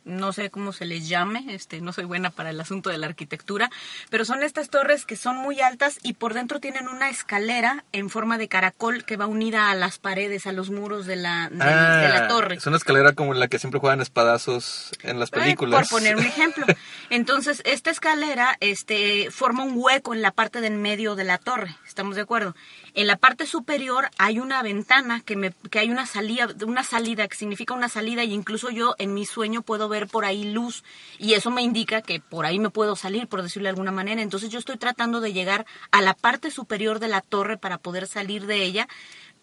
no 0.08 0.32
sé 0.32 0.50
cómo 0.50 0.72
se 0.72 0.84
les 0.86 1.08
llame, 1.08 1.44
este, 1.50 1.80
no 1.80 1.92
soy 1.92 2.04
buena 2.04 2.30
para 2.30 2.50
el 2.50 2.60
asunto 2.60 2.90
de 2.90 2.98
la 2.98 3.06
arquitectura, 3.06 3.70
pero 4.10 4.24
son 4.24 4.42
estas 4.42 4.68
torres 4.70 5.04
que 5.04 5.14
son 5.16 5.36
muy 5.36 5.60
altas 5.60 5.98
y 6.02 6.14
por 6.14 6.34
dentro 6.34 6.58
tienen 6.60 6.88
una 6.88 7.08
escalera 7.10 7.84
en 7.92 8.10
forma 8.10 8.38
de 8.38 8.48
caracol 8.48 9.04
que 9.04 9.16
va 9.16 9.26
unida 9.26 9.70
a 9.70 9.74
las 9.74 9.98
paredes, 9.98 10.46
a 10.46 10.52
los 10.52 10.70
muros 10.70 11.06
de 11.06 11.16
la, 11.16 11.48
de, 11.50 11.56
de 11.56 11.64
la 11.64 12.24
Ah, 12.24 12.28
torre. 12.28 12.56
Es 12.56 12.66
una 12.66 12.76
escalera 12.78 13.12
como 13.12 13.34
la 13.34 13.48
que 13.48 13.58
siempre 13.58 13.78
juegan 13.80 14.00
espadazos 14.00 14.90
en 15.02 15.20
las 15.20 15.28
Eh, 15.28 15.36
películas. 15.36 15.88
Por 15.88 15.98
poner 16.00 16.16
un 16.16 16.24
ejemplo. 16.24 16.66
Entonces, 17.10 17.62
esta 17.64 17.90
escalera 17.90 18.56
este, 18.60 19.30
forma 19.30 19.62
un 19.64 19.74
hueco 19.76 20.14
en 20.14 20.22
la 20.22 20.30
parte 20.32 20.60
del 20.60 20.74
medio 20.74 21.14
de 21.14 21.24
la 21.24 21.38
torre. 21.38 21.76
¿Estamos 21.86 22.16
de 22.16 22.22
acuerdo? 22.22 22.54
En 22.98 23.06
la 23.06 23.14
parte 23.14 23.46
superior 23.46 24.10
hay 24.18 24.40
una 24.40 24.60
ventana 24.60 25.20
que, 25.20 25.36
me, 25.36 25.52
que 25.70 25.78
hay 25.78 25.88
una 25.88 26.04
salida, 26.04 26.48
una 26.66 26.82
salida, 26.82 27.28
que 27.28 27.36
significa 27.36 27.72
una 27.72 27.88
salida, 27.88 28.24
y 28.24 28.34
incluso 28.34 28.70
yo 28.70 28.96
en 28.98 29.14
mi 29.14 29.24
sueño 29.24 29.62
puedo 29.62 29.88
ver 29.88 30.08
por 30.08 30.24
ahí 30.24 30.42
luz, 30.42 30.82
y 31.16 31.34
eso 31.34 31.52
me 31.52 31.62
indica 31.62 32.02
que 32.02 32.18
por 32.18 32.44
ahí 32.44 32.58
me 32.58 32.70
puedo 32.70 32.96
salir, 32.96 33.28
por 33.28 33.40
decirlo 33.40 33.66
de 33.66 33.70
alguna 33.70 33.92
manera. 33.92 34.20
Entonces, 34.20 34.50
yo 34.50 34.58
estoy 34.58 34.78
tratando 34.78 35.20
de 35.20 35.32
llegar 35.32 35.64
a 35.92 36.02
la 36.02 36.12
parte 36.12 36.50
superior 36.50 36.98
de 36.98 37.06
la 37.06 37.20
torre 37.20 37.56
para 37.56 37.78
poder 37.78 38.08
salir 38.08 38.46
de 38.46 38.64
ella 38.64 38.88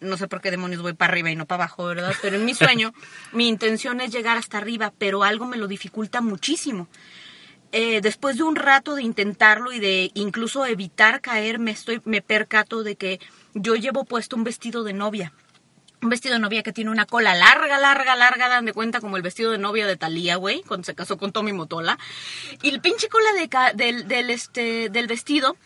no 0.00 0.18
sé 0.18 0.28
por 0.28 0.42
qué 0.42 0.50
demonios 0.50 0.82
voy 0.82 0.92
para 0.92 1.12
arriba 1.12 1.30
y 1.30 1.36
no 1.36 1.46
para 1.46 1.64
abajo, 1.64 1.86
¿verdad? 1.86 2.14
Pero 2.20 2.36
en 2.36 2.44
mi 2.44 2.52
sueño, 2.52 2.92
mi 3.32 3.48
intención 3.48 4.02
es 4.02 4.12
llegar 4.12 4.36
hasta 4.36 4.58
arriba, 4.58 4.92
pero 4.98 5.24
algo 5.24 5.46
me 5.46 5.56
lo 5.56 5.66
dificulta 5.66 6.20
muchísimo. 6.20 6.88
Eh, 7.72 8.00
después 8.00 8.36
de 8.36 8.42
un 8.42 8.56
rato 8.56 8.94
de 8.94 9.02
intentarlo 9.02 9.72
y 9.72 9.80
de 9.80 10.10
incluso 10.14 10.64
evitar 10.66 11.20
caer, 11.20 11.58
me, 11.58 11.72
estoy, 11.72 12.00
me 12.04 12.22
percato 12.22 12.82
de 12.82 12.96
que 12.96 13.20
yo 13.58 13.74
llevo 13.74 14.04
puesto 14.04 14.36
un 14.36 14.44
vestido 14.44 14.84
de 14.84 14.92
novia. 14.92 15.32
Un 16.02 16.10
vestido 16.10 16.34
de 16.34 16.40
novia 16.40 16.62
que 16.62 16.72
tiene 16.74 16.90
una 16.90 17.06
cola 17.06 17.34
larga, 17.34 17.78
larga, 17.78 18.14
larga, 18.14 18.48
dan 18.48 18.66
de 18.66 18.74
cuenta 18.74 19.00
como 19.00 19.16
el 19.16 19.22
vestido 19.22 19.50
de 19.50 19.58
novia 19.58 19.86
de 19.86 19.96
Talía, 19.96 20.36
güey, 20.36 20.62
cuando 20.62 20.84
se 20.84 20.94
casó 20.94 21.16
con 21.16 21.32
Tommy 21.32 21.52
Motola. 21.54 21.98
Y 22.62 22.68
el 22.68 22.80
pinche 22.80 23.08
cola 23.08 23.32
de 23.32 23.48
ca- 23.48 23.72
del, 23.72 24.06
del, 24.06 24.28
este, 24.30 24.90
del 24.90 25.06
vestido 25.06 25.56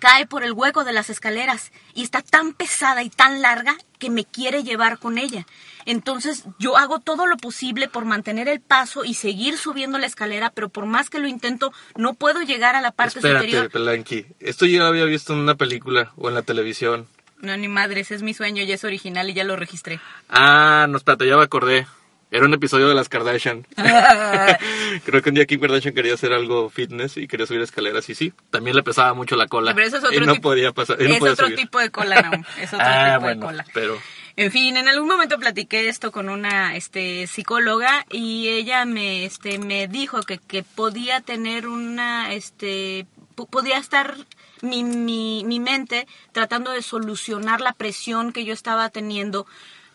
cae 0.00 0.26
por 0.26 0.44
el 0.44 0.52
hueco 0.52 0.84
de 0.84 0.92
las 0.92 1.10
escaleras 1.10 1.72
y 1.92 2.04
está 2.04 2.22
tan 2.22 2.52
pesada 2.54 3.02
y 3.02 3.10
tan 3.10 3.42
larga 3.42 3.76
que 3.98 4.10
me 4.10 4.24
quiere 4.24 4.62
llevar 4.62 4.98
con 5.00 5.18
ella. 5.18 5.44
Entonces 5.90 6.44
yo 6.58 6.76
hago 6.76 6.98
todo 7.00 7.26
lo 7.26 7.38
posible 7.38 7.88
por 7.88 8.04
mantener 8.04 8.46
el 8.46 8.60
paso 8.60 9.06
y 9.06 9.14
seguir 9.14 9.56
subiendo 9.56 9.96
la 9.98 10.04
escalera, 10.06 10.50
pero 10.50 10.68
por 10.68 10.84
más 10.84 11.08
que 11.08 11.18
lo 11.18 11.28
intento, 11.28 11.72
no 11.96 12.12
puedo 12.12 12.42
llegar 12.42 12.76
a 12.76 12.82
la 12.82 12.90
parte 12.92 13.20
Espérate, 13.20 13.46
superior. 13.46 13.70
Pelanqui. 13.70 14.26
Esto 14.38 14.66
yo 14.66 14.80
lo 14.80 14.86
había 14.86 15.04
visto 15.06 15.32
en 15.32 15.38
una 15.38 15.54
película 15.54 16.12
o 16.16 16.28
en 16.28 16.34
la 16.34 16.42
televisión. 16.42 17.06
No, 17.40 17.56
ni 17.56 17.68
madres, 17.68 18.10
es 18.10 18.22
mi 18.22 18.34
sueño 18.34 18.64
y 18.64 18.70
es 18.72 18.84
original 18.84 19.30
y 19.30 19.32
ya 19.32 19.44
lo 19.44 19.56
registré. 19.56 19.98
Ah, 20.28 20.86
no, 20.90 20.98
espérate, 20.98 21.26
ya 21.26 21.36
me 21.38 21.44
acordé. 21.44 21.86
Era 22.30 22.44
un 22.44 22.52
episodio 22.52 22.86
de 22.88 22.94
las 22.94 23.08
Kardashian. 23.08 23.66
Creo 25.04 25.22
que 25.22 25.28
un 25.30 25.34
día 25.34 25.46
Kim 25.46 25.60
Kardashian 25.60 25.94
quería 25.94 26.14
hacer 26.14 26.32
algo 26.32 26.68
fitness 26.68 27.16
y 27.16 27.26
quería 27.26 27.46
subir 27.46 27.62
escaleras 27.62 28.08
y 28.10 28.14
sí, 28.14 28.32
también 28.50 28.76
le 28.76 28.82
pesaba 28.82 29.14
mucho 29.14 29.36
la 29.36 29.46
cola. 29.46 29.74
Pero 29.74 29.86
eso 29.86 29.96
es 29.98 30.04
otro 30.04 30.14
y 30.22 30.26
no 30.26 30.34
tipo- 30.34 30.42
podía 30.50 30.72
pasar. 30.72 31.00
y 31.00 31.04
no 31.08 31.14
es 31.14 31.18
podía 31.18 31.32
otro 31.32 31.46
subir. 31.46 31.58
tipo 31.58 31.78
de 31.78 31.90
cola, 31.90 32.20
no. 32.22 32.44
Es 32.60 32.72
otro 32.74 32.86
ah, 32.86 33.12
tipo 33.14 33.20
bueno, 33.24 33.40
de 33.40 33.46
cola. 33.46 33.64
pero 33.72 33.98
En 34.40 34.52
fin, 34.52 34.76
en 34.76 34.86
algún 34.86 35.08
momento 35.08 35.36
platiqué 35.36 35.88
esto 35.88 36.12
con 36.12 36.28
una 36.28 36.76
este, 36.76 37.26
psicóloga 37.26 38.06
y 38.08 38.46
ella 38.46 38.84
me, 38.84 39.24
este, 39.24 39.58
me 39.58 39.88
dijo 39.88 40.20
que, 40.22 40.38
que 40.38 40.62
podía 40.62 41.20
tener 41.20 41.66
una, 41.66 42.32
este, 42.32 43.04
po- 43.34 43.46
podía 43.46 43.78
estar 43.78 44.16
mi, 44.62 44.84
mi, 44.84 45.42
mi 45.44 45.58
mente 45.58 46.06
tratando 46.30 46.70
de 46.70 46.82
solucionar 46.82 47.60
la 47.60 47.72
presión 47.72 48.32
que 48.32 48.44
yo 48.44 48.54
estaba 48.54 48.90
teniendo 48.90 49.44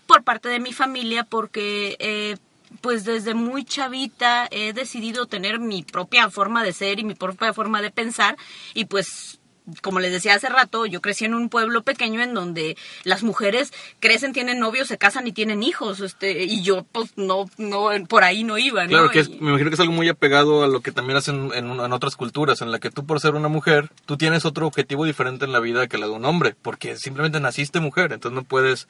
por 0.07 0.23
parte 0.25 0.49
de 0.49 0.59
mi 0.59 0.73
familia 0.73 1.23
porque 1.23 1.95
eh, 1.99 2.35
pues 2.81 3.05
desde 3.05 3.35
muy 3.35 3.63
chavita 3.63 4.49
he 4.51 4.73
decidido 4.73 5.25
tener 5.25 5.59
mi 5.59 5.83
propia 5.83 6.29
forma 6.29 6.65
de 6.65 6.73
ser 6.73 6.99
y 6.99 7.05
mi 7.05 7.15
propia 7.15 7.53
forma 7.53 7.81
de 7.81 7.91
pensar 7.91 8.35
y 8.73 8.85
pues 8.85 9.39
como 9.81 9.99
les 9.99 10.11
decía 10.11 10.35
hace 10.35 10.49
rato, 10.49 10.85
yo 10.85 11.01
crecí 11.01 11.25
en 11.25 11.33
un 11.33 11.49
pueblo 11.49 11.83
pequeño 11.83 12.21
en 12.21 12.33
donde 12.33 12.77
las 13.03 13.23
mujeres 13.23 13.71
crecen, 13.99 14.33
tienen 14.33 14.59
novios, 14.59 14.87
se 14.87 14.97
casan 14.97 15.27
y 15.27 15.31
tienen 15.31 15.63
hijos, 15.63 15.99
este, 16.01 16.43
y 16.43 16.63
yo 16.63 16.85
pues 16.91 17.11
no, 17.15 17.45
no, 17.57 17.89
por 18.07 18.23
ahí 18.23 18.43
no 18.43 18.57
iba, 18.57 18.83
¿no? 18.83 18.89
claro 18.89 19.09
que 19.09 19.19
es, 19.19 19.29
me 19.29 19.49
imagino 19.49 19.69
que 19.69 19.75
es 19.75 19.79
algo 19.79 19.93
muy 19.93 20.09
apegado 20.09 20.63
a 20.63 20.67
lo 20.67 20.81
que 20.81 20.91
también 20.91 21.17
hacen 21.17 21.51
en, 21.53 21.69
en 21.71 21.93
otras 21.93 22.15
culturas, 22.15 22.61
en 22.61 22.71
la 22.71 22.79
que 22.79 22.89
tú 22.89 23.05
por 23.05 23.19
ser 23.19 23.35
una 23.35 23.47
mujer, 23.47 23.89
tú 24.05 24.17
tienes 24.17 24.45
otro 24.45 24.67
objetivo 24.67 25.05
diferente 25.05 25.45
en 25.45 25.51
la 25.51 25.59
vida 25.59 25.87
que 25.87 25.97
la 25.97 26.07
de 26.07 26.13
un 26.13 26.25
hombre, 26.25 26.55
porque 26.61 26.97
simplemente 26.97 27.39
naciste 27.39 27.79
mujer, 27.79 28.11
entonces 28.11 28.35
no 28.35 28.43
puedes 28.43 28.87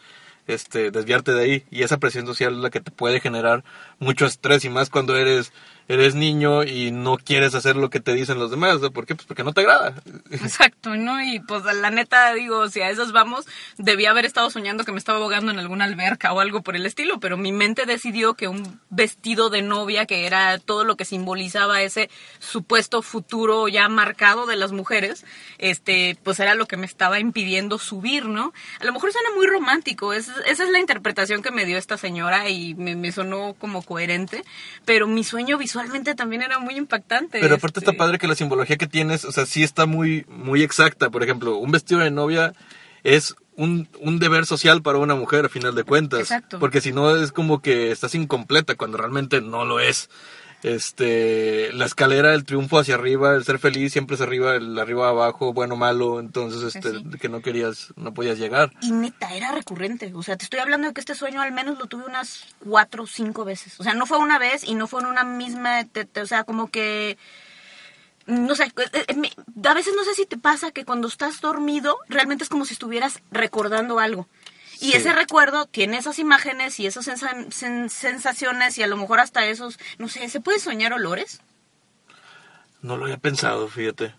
este, 0.48 0.92
desviarte 0.92 1.34
de 1.34 1.44
ahí 1.44 1.64
y 1.72 1.84
esa 1.84 1.98
presión 1.98 2.26
social 2.26 2.56
es 2.56 2.60
la 2.60 2.70
que 2.70 2.82
te 2.82 2.92
puede 2.92 3.20
generar 3.20 3.64
mucho 4.00 4.26
estrés 4.26 4.66
y 4.66 4.70
más 4.70 4.90
cuando 4.90 5.16
eres 5.16 5.54
eres 5.88 6.16
niño 6.16 6.64
y 6.64 6.92
no 6.92 7.18
quieres 7.18 7.56
hacer 7.56 7.76
lo 7.76 7.90
que 7.90 8.00
te 8.00 8.14
dicen 8.14 8.40
los 8.40 8.52
demás. 8.52 8.80
¿por 8.94 9.06
qué? 9.06 9.16
Pues 9.16 9.26
porque 9.28 9.44
no 9.44 9.54
te 9.54 9.62
agrada. 9.62 9.96
Exacto, 10.32 10.96
¿no? 10.96 11.22
Y 11.22 11.40
pues 11.40 11.64
la 11.64 11.90
neta, 11.92 12.34
digo, 12.34 12.70
si 12.70 12.82
a 12.82 12.90
esas 12.90 13.12
vamos, 13.12 13.46
debía 13.78 14.12
haber 14.12 14.26
estado 14.26 14.50
soñando 14.50 14.84
que 14.84 14.92
me 14.92 14.98
estaba 14.98 15.20
ahogando 15.20 15.52
en 15.52 15.60
alguna 15.60 15.86
alberca 15.86 16.34
o 16.34 16.40
algo 16.40 16.62
por 16.62 16.76
el 16.76 16.86
estilo, 16.86 17.20
pero 17.20 17.38
mi 17.38 17.52
mente 17.52 17.86
decidió 17.86 18.34
que 18.36 18.48
un 18.48 18.80
vestido 18.90 19.50
de 19.50 19.62
novia, 19.62 20.06
que 20.06 20.26
era 20.26 20.58
todo 20.60 20.84
lo 20.84 20.96
que 20.98 21.06
simbolizaba 21.06 21.82
ese 21.82 22.10
supuesto 22.40 23.02
futuro 23.02 23.68
ya 23.68 23.88
marcado 23.90 24.46
de 24.46 24.56
las 24.56 24.72
mujeres, 24.72 25.26
este, 25.58 26.18
pues 26.24 26.40
era 26.40 26.56
lo 26.56 26.66
que 26.66 26.78
me 26.78 26.86
estaba 26.86 27.20
impidiendo 27.20 27.78
subir, 27.78 28.26
¿no? 28.26 28.54
A 28.80 28.86
lo 28.86 28.94
mejor 28.94 29.12
suena 29.12 29.30
muy 29.36 29.48
romántico, 29.48 30.14
es- 30.14 30.30
esa 30.46 30.64
es 30.64 30.70
la 30.70 30.80
interpretación 30.80 31.42
que 31.42 31.52
me 31.52 31.66
dio 31.66 31.78
esta 31.78 31.98
señora 31.98 32.50
y 32.50 32.76
me, 32.76 32.96
me 32.96 33.12
sonó 33.12 33.56
como 33.60 33.82
coherente, 33.84 34.44
pero 34.86 35.08
mi 35.08 35.24
sueño 35.24 35.58
visualmente 35.74 36.14
también 36.14 36.44
era 36.44 36.60
muy 36.60 36.78
impactante. 36.78 37.40
Pero 37.40 37.56
aparte 37.56 37.80
este. 37.80 37.92
está 37.92 37.98
padre 37.98 38.20
que 38.20 38.28
la 38.28 38.36
simbología 38.36 38.78
que 38.78 38.86
tienes, 38.86 39.26
o 39.26 39.32
sea, 39.32 39.48
sí 39.48 39.64
está 39.64 39.88
muy, 39.88 40.24
muy 40.30 40.62
exacta. 40.62 41.10
Por 41.10 41.24
ejemplo, 41.24 41.58
un 41.58 41.72
vestido 41.72 42.02
de 42.02 42.12
novia 42.12 42.54
es 43.02 43.36
un, 43.56 43.90
un 44.00 44.20
deber 44.20 44.46
social 44.46 44.84
para 44.84 45.00
una 45.00 45.16
mujer, 45.16 45.46
a 45.46 45.50
final 45.50 45.74
de 45.74 45.84
cuentas. 45.84 46.20
Exacto. 46.22 46.60
Porque 46.60 46.80
si 46.80 46.92
no 46.92 47.16
es 47.16 47.32
como 47.32 47.62
que 47.62 47.92
estás 47.92 48.14
incompleta 48.14 48.76
cuando 48.76 48.98
realmente 49.00 49.42
no 49.42 49.66
lo 49.66 49.80
es. 49.80 50.10
Este, 50.64 51.72
la 51.74 51.86
escalera, 51.86 52.34
el 52.34 52.46
triunfo 52.46 52.80
hacia 52.80 52.96
arriba, 52.96 53.36
el 53.36 53.44
ser 53.44 53.60
feliz 53.60 53.92
siempre 53.92 54.16
es 54.16 54.22
arriba, 54.22 54.56
el 54.56 54.80
arriba 54.80 55.10
abajo, 55.10 55.52
bueno 55.54 55.76
o 55.76 56.20
entonces 56.22 56.76
este, 56.76 56.92
Sí. 57.00 57.04
que 57.20 57.28
no 57.30 57.42
querías, 57.42 57.94
no 57.98 58.14
podías 58.14 58.38
llegar. 58.40 58.72
Y 58.82 58.92
neta, 58.92 59.34
era 59.36 59.52
recurrente. 59.52 60.12
O 60.16 60.24
sea, 60.24 60.38
te 60.38 60.46
estoy 60.46 60.60
hablando 60.62 60.88
de 60.88 60.94
que 60.94 61.02
este 61.02 61.16
sueño 61.16 61.42
al 61.42 61.52
menos 61.52 61.78
lo 61.78 61.88
tuve 61.88 62.06
unas 62.06 62.56
cuatro 62.60 63.04
o 63.04 63.08
cinco 63.08 63.44
veces. 63.44 63.78
O 63.80 63.84
sea, 63.84 63.94
no 63.94 64.06
fue 64.06 64.18
una 64.20 64.40
vez 64.40 64.64
y 64.64 64.74
no 64.76 64.88
fue 64.88 65.02
en 65.02 65.08
una 65.08 65.24
misma... 65.26 65.84
te- 65.86 66.06
te- 66.06 66.22
o 66.22 66.26
sea, 66.28 66.44
como 66.46 66.70
que... 66.72 67.18
No 68.26 68.56
sé, 68.56 68.64
eh, 68.94 69.06
eh, 69.10 69.32
a 69.68 69.74
veces 69.74 69.94
no 69.98 70.06
sé 70.06 70.14
si 70.16 70.26
te 70.26 70.38
pasa 70.38 70.72
que 70.72 70.86
cuando 70.86 71.10
estás 71.10 71.42
dormido 71.42 71.98
realmente 72.08 72.46
es 72.46 72.50
como 72.50 72.64
si 72.64 72.72
estuvieras 72.74 73.20
recordando 73.32 74.00
algo. 74.00 74.30
Y 74.84 74.92
Sí. 74.92 74.98
ese 74.98 75.14
recuerdo 75.14 75.66
tiene 75.66 75.98
esas 75.98 76.20
imágenes 76.20 76.78
y 76.80 76.86
esas 76.88 77.06
sensa- 77.06 77.32
sen- 77.52 77.88
sensaciones 77.90 78.78
y 78.78 78.84
a 78.84 78.88
lo 78.88 78.98
mejor 78.98 79.22
hasta 79.22 79.46
esos, 79.46 79.80
no 79.98 80.10
sé, 80.10 80.28
¿se 80.28 80.42
puede 80.42 80.60
soñar 80.60 80.92
olores? 80.92 81.42
No 82.82 82.98
lo 82.98 83.06
había 83.06 83.18
pensado, 83.18 83.70
fíjate. 83.70 84.14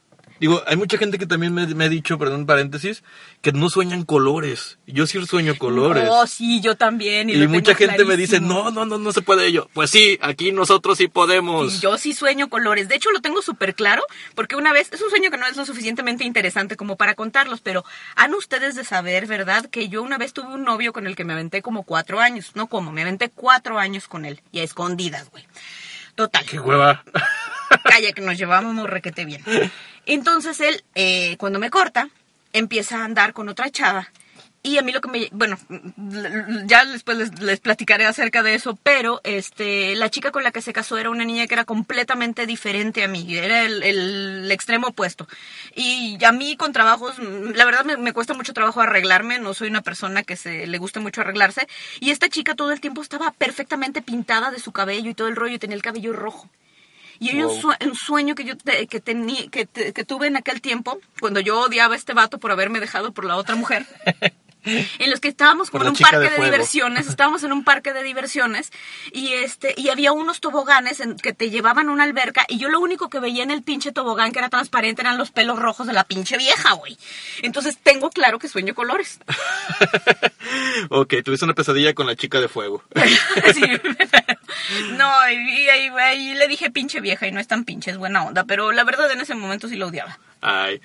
Digo, 0.45 0.63
hay 0.67 0.77
mucha 0.77 0.99
gente 0.99 1.17
que 1.17 1.25
también 1.25 1.55
me, 1.55 1.67
me 1.69 1.85
ha 1.87 1.89
dicho, 1.89 2.19
perdón, 2.19 2.45
paréntesis, 2.45 3.03
que 3.41 3.53
no 3.53 3.71
sueñan 3.71 4.05
colores. 4.05 4.77
Yo 4.87 5.07
sí 5.07 5.25
sueño 5.25 5.57
colores. 5.57 6.07
Oh, 6.07 6.27
sí, 6.27 6.61
yo 6.61 6.77
también. 6.77 7.31
Y, 7.31 7.47
mucha 7.47 7.75
gente 7.75 8.05
me 8.05 8.19
dice, 8.19 8.41
no, 8.41 8.71
no, 8.71 8.85
no, 8.85 8.99
no 8.99 9.13
se 9.13 9.23
puede 9.23 9.47
ello. 9.47 9.71
Pues 9.73 9.89
sí, 9.89 10.19
aquí 10.21 10.53
nosotros 10.53 10.99
sí 10.99 11.09
podemos. 11.09 11.77
Y 11.77 11.79
yo 11.79 11.97
sí 11.97 12.13
sueño 12.13 12.51
colores. 12.51 12.91
De 12.91 12.95
hecho, 12.95 13.11
lo 13.11 13.23
tengo 13.23 13.41
súper 13.41 13.75
claro, 13.75 14.03
porque 14.35 14.55
una 14.55 14.75
vez, 14.75 14.93
es 14.93 15.01
un 15.01 15.09
sueño 15.09 15.31
que 15.31 15.39
no 15.39 15.47
es 15.47 15.57
lo 15.57 15.65
suficientemente 15.65 16.25
interesante 16.25 16.77
como 16.77 16.99
para 16.99 17.15
contarlos, 17.15 17.63
pero 17.63 17.83
han 18.15 18.35
ustedes 18.35 18.75
de 18.75 18.85
saber, 18.85 19.27
¿verdad? 19.27 19.65
Que 19.71 19.89
yo 19.89 20.03
una 20.03 20.19
vez 20.19 20.35
tuve 20.35 20.53
un 20.53 20.65
novio 20.65 20.93
con 20.93 21.07
el 21.07 21.17
que 21.17 21.25
me 21.25 21.33
aventé 21.33 21.63
como 21.63 21.85
cuatro 21.85 22.21
años. 22.21 22.51
No 22.55 22.67
como, 22.67 22.93
me 22.93 23.01
aventé 23.01 23.31
cuatro 23.31 23.79
años 23.79 24.09
con 24.09 24.27
él. 24.27 24.43
Y 24.53 24.59
a 24.59 24.63
escondidas, 24.63 25.31
güey. 25.31 25.47
Total. 26.15 26.45
Qué 26.45 26.61
hueva. 26.61 27.03
Calla, 27.83 28.13
que 28.13 28.23
nos 28.23 28.39
llevábamos 28.39 28.89
requete 28.89 29.25
bien. 29.25 29.43
Entonces 30.07 30.61
él, 30.61 30.85
eh, 30.95 31.37
cuando 31.39 31.59
me 31.59 31.71
corta, 31.71 32.09
empieza 32.53 32.99
a 32.99 33.05
andar 33.05 33.33
con 33.33 33.49
otra 33.49 33.71
chava. 33.71 34.09
Y 34.67 34.79
a 34.79 34.83
mí 34.83 34.93
lo 34.93 35.03
que 35.03 35.11
me... 35.11 35.29
Bueno, 35.31 35.59
ya 36.65 36.87
después 36.87 37.39
les, 37.39 37.61
platicaré 37.61 38.07
acerca 38.07 38.43
de 38.43 38.55
eso, 38.55 38.79
pero 38.83 39.21
este, 39.23 39.95
la 39.95 40.09
chica 40.09 40.31
con 40.31 40.43
la 40.43 40.53
que 40.53 40.63
se 40.63 40.73
casó 40.73 40.97
era 40.97 41.11
una 41.11 41.27
niña 41.27 41.47
que 41.47 41.53
era 41.53 41.67
completamente 41.67 42.47
diferente 42.47 43.05
a 43.05 43.09
mí, 43.09 43.37
era 43.37 43.65
el, 43.65 44.51
extremo 44.51 44.87
opuesto. 44.87 45.29
Y 45.75 46.17
a 46.25 46.33
mí 46.33 46.57
con 46.57 46.73
trabajos, 46.73 47.19
la 47.19 47.67
verdad 47.67 47.85
me, 47.85 47.99
me 47.99 48.15
cuesta 48.15 48.33
mucho 48.33 48.55
trabajo 48.55 48.81
arreglarme, 48.81 49.39
no 49.39 49.53
soy 49.53 49.69
una 49.69 49.83
persona 49.83 50.23
que 50.23 50.35
se 50.35 50.67
le 50.67 50.79
guste 50.79 50.99
mucho 50.99 51.21
arreglarse. 51.21 51.69
Y 52.01 52.09
esta 52.09 52.31
chica 52.31 52.55
todo 52.55 52.73
el 52.73 52.81
tiempo 52.81 53.03
estaba 53.03 53.33
perfectamente 53.33 54.01
pintada 54.01 54.51
de 54.51 54.61
su 54.61 54.73
cabello 54.73 55.11
y 55.11 55.15
todo 55.15 55.29
el 55.29 55.37
rollo, 55.37 55.57
y 55.57 55.59
tenía 55.59 55.77
el 55.77 55.83
cabello 55.83 56.15
rojo. 56.15 56.49
Y 57.21 57.31
hay 57.31 57.43
un, 57.45 57.61
sue- 57.61 57.77
un 57.87 57.95
sueño 57.95 58.35
que 58.35 58.45
yo 58.45 58.57
te- 58.57 58.87
que, 58.87 59.01
que, 59.01 59.67
te- 59.67 59.93
que 59.93 60.05
tuve 60.05 60.27
en 60.27 60.37
aquel 60.37 60.61
tiempo, 60.61 60.99
cuando 61.21 61.41
yo 61.41 61.61
odiaba 61.61 61.95
a 61.95 61.97
este 61.97 62.13
vato 62.15 62.39
por 62.39 62.51
haberme 62.51 62.81
dejado 62.81 63.13
por 63.13 63.25
la 63.25 63.37
otra 63.37 63.55
mujer. 63.57 63.87
En 64.99 65.11
los 65.11 65.21
que 65.21 65.29
estábamos 65.29 65.71
como 65.71 65.85
en 65.85 65.91
un 65.91 65.97
parque 66.11 66.31
de 66.31 66.37
diversiones, 66.51 67.07
estábamos 67.09 67.43
en 67.45 67.53
un 67.53 67.65
parque 67.65 67.93
de 67.93 68.03
diversiones 68.03 68.71
y 69.13 69.33
este 69.35 69.75
y 69.77 69.89
había 69.91 70.13
unos 70.13 70.41
toboganes 70.41 71.01
en 71.01 71.17
que 71.17 71.33
te 71.33 71.51
llevaban 71.51 71.89
a 71.89 71.93
una 71.93 72.05
alberca 72.05 72.45
y 72.49 72.59
yo 72.59 72.69
lo 72.69 72.81
único 72.81 73.09
que 73.11 73.21
veía 73.21 73.43
en 73.43 73.51
el 73.51 73.63
pinche 73.63 73.93
tobogán 73.93 74.33
que 74.33 74.39
era 74.39 74.49
transparente 74.49 75.03
eran 75.03 75.19
los 75.19 75.31
pelos 75.31 75.59
rojos 75.59 75.87
de 75.87 75.93
la 75.93 76.05
pinche 76.05 76.37
vieja, 76.39 76.73
güey. 76.73 76.97
Entonces 77.43 77.79
tengo 77.83 78.11
claro 78.11 78.39
que 78.39 78.49
sueño 78.49 78.75
colores. 78.75 79.19
ok, 80.91 81.15
tuviste 81.25 81.45
una 81.45 81.55
pesadilla 81.55 81.95
con 81.95 82.07
la 82.07 82.17
chica 82.17 82.41
de 82.41 82.49
fuego. 82.49 82.83
Sí, 83.55 83.63
no, 84.97 85.11
y, 85.31 85.35
y- 85.35 85.69
y- 85.69 86.31
y 86.31 86.35
le 86.35 86.49
dije 86.49 86.71
pinche 86.71 87.01
vieja 87.01 87.27
y 87.27 87.33
no 87.33 87.41
es 87.41 87.47
tan 87.49 87.65
pinche, 87.65 87.91
es 87.91 87.99
buena 87.99 88.25
onda, 88.25 88.45
pero 88.45 88.73
la 88.73 88.85
verdad 88.85 89.11
en 89.11 89.21
ese 89.21 89.35
momento 89.35 89.69
sí 89.69 89.77
lo 89.77 89.89
odiaba. 89.89 90.19
Ay. 90.47 90.83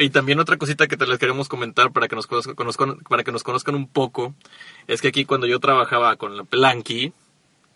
Y 0.00 0.08
también 0.08 0.40
otra 0.40 0.56
cosita 0.56 0.86
que 0.86 0.96
te 0.96 1.06
les 1.06 1.18
queremos 1.18 1.48
comentar 1.48 1.92
para 1.92 2.08
que 2.08 2.16
nos 2.16 2.26
conozcan, 2.26 2.96
para 3.08 3.22
que 3.22 3.32
nos 3.32 3.42
conozcan 3.42 3.74
un 3.74 3.86
poco, 3.86 4.34
es 4.86 5.02
que 5.02 5.08
aquí 5.08 5.26
cuando 5.26 5.46
yo 5.46 5.60
trabajaba 5.60 6.16
con 6.16 6.38
la 6.38 6.44
Pelanqui, 6.44 7.12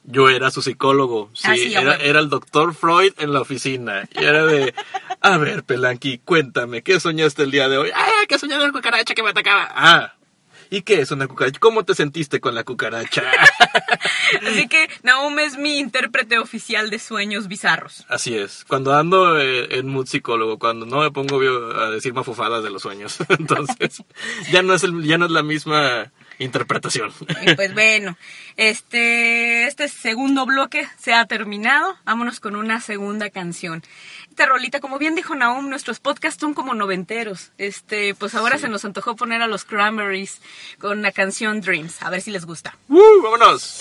yo 0.04 0.30
era 0.30 0.50
su 0.50 0.62
psicólogo. 0.62 1.28
Sí, 1.34 1.48
Ah, 1.48 1.54
sí, 1.54 1.74
a 1.74 1.82
era, 1.82 1.96
era 1.96 2.20
el 2.20 2.30
doctor 2.30 2.74
Freud 2.74 3.12
en 3.18 3.34
la 3.34 3.42
oficina. 3.42 4.08
Y 4.18 4.24
era 4.24 4.46
de, 4.46 4.72
a 5.20 5.36
ver, 5.36 5.64
Pelanqui, 5.64 6.18
cuéntame, 6.18 6.82
¿qué 6.82 6.98
soñaste 6.98 7.42
el 7.42 7.50
día 7.50 7.68
de 7.68 7.76
hoy? 7.76 7.90
Ah, 7.94 8.24
que 8.26 8.38
soñé 8.38 8.56
una 8.56 8.72
cucaracha 8.72 9.14
que 9.14 9.22
me 9.22 9.30
atacaba. 9.30 9.68
Ah, 9.70 10.14
¿y 10.70 10.82
qué 10.82 11.00
es 11.00 11.10
una 11.10 11.26
cucaracha? 11.26 11.58
¿Cómo 11.60 11.84
te 11.84 11.94
sentiste 11.94 12.40
con 12.40 12.54
la 12.54 12.64
cucaracha? 12.64 13.22
Así 14.46 14.68
que 14.68 14.88
Naum 15.02 15.38
es 15.38 15.56
mi 15.56 15.78
intérprete 15.78 16.38
oficial 16.38 16.90
de 16.90 16.98
sueños 16.98 17.48
bizarros. 17.48 18.04
Así 18.08 18.36
es. 18.36 18.64
Cuando 18.66 18.94
ando 18.94 19.38
eh, 19.38 19.78
en 19.78 19.88
mood 19.88 20.06
psicólogo, 20.06 20.58
cuando 20.58 20.86
no 20.86 21.00
me 21.00 21.10
pongo 21.10 21.40
a 21.40 21.90
decir 21.90 22.12
mafufadas 22.14 22.62
de 22.62 22.70
los 22.70 22.82
sueños. 22.82 23.18
Entonces, 23.28 24.02
ya 24.52 24.62
no 24.62 24.74
es 24.74 24.84
el, 24.84 25.02
ya 25.04 25.18
no 25.18 25.26
es 25.26 25.30
la 25.30 25.42
misma 25.42 26.12
interpretación. 26.38 27.12
Y 27.42 27.54
pues 27.54 27.74
bueno, 27.74 28.16
este, 28.56 29.66
este 29.66 29.88
segundo 29.88 30.46
bloque 30.46 30.86
se 30.98 31.12
ha 31.12 31.24
terminado. 31.26 31.96
Vámonos 32.04 32.40
con 32.40 32.56
una 32.56 32.80
segunda 32.80 33.30
canción. 33.30 33.82
Esta 34.38 34.50
rolita, 34.52 34.78
como 34.78 34.98
bien 35.00 35.16
dijo 35.16 35.34
Naum, 35.34 35.68
nuestros 35.68 35.98
podcasts 35.98 36.40
son 36.40 36.54
como 36.54 36.72
noventeros. 36.72 37.50
Este, 37.58 38.14
pues 38.14 38.36
ahora 38.36 38.56
se 38.56 38.68
nos 38.68 38.84
antojó 38.84 39.16
poner 39.16 39.42
a 39.42 39.48
los 39.48 39.64
Cranberries 39.64 40.40
con 40.78 41.02
la 41.02 41.10
canción 41.10 41.60
Dreams. 41.60 42.00
A 42.02 42.10
ver 42.10 42.20
si 42.20 42.30
les 42.30 42.46
gusta. 42.46 42.78
¡Uh! 42.88 43.20
¡Vámonos! 43.20 43.78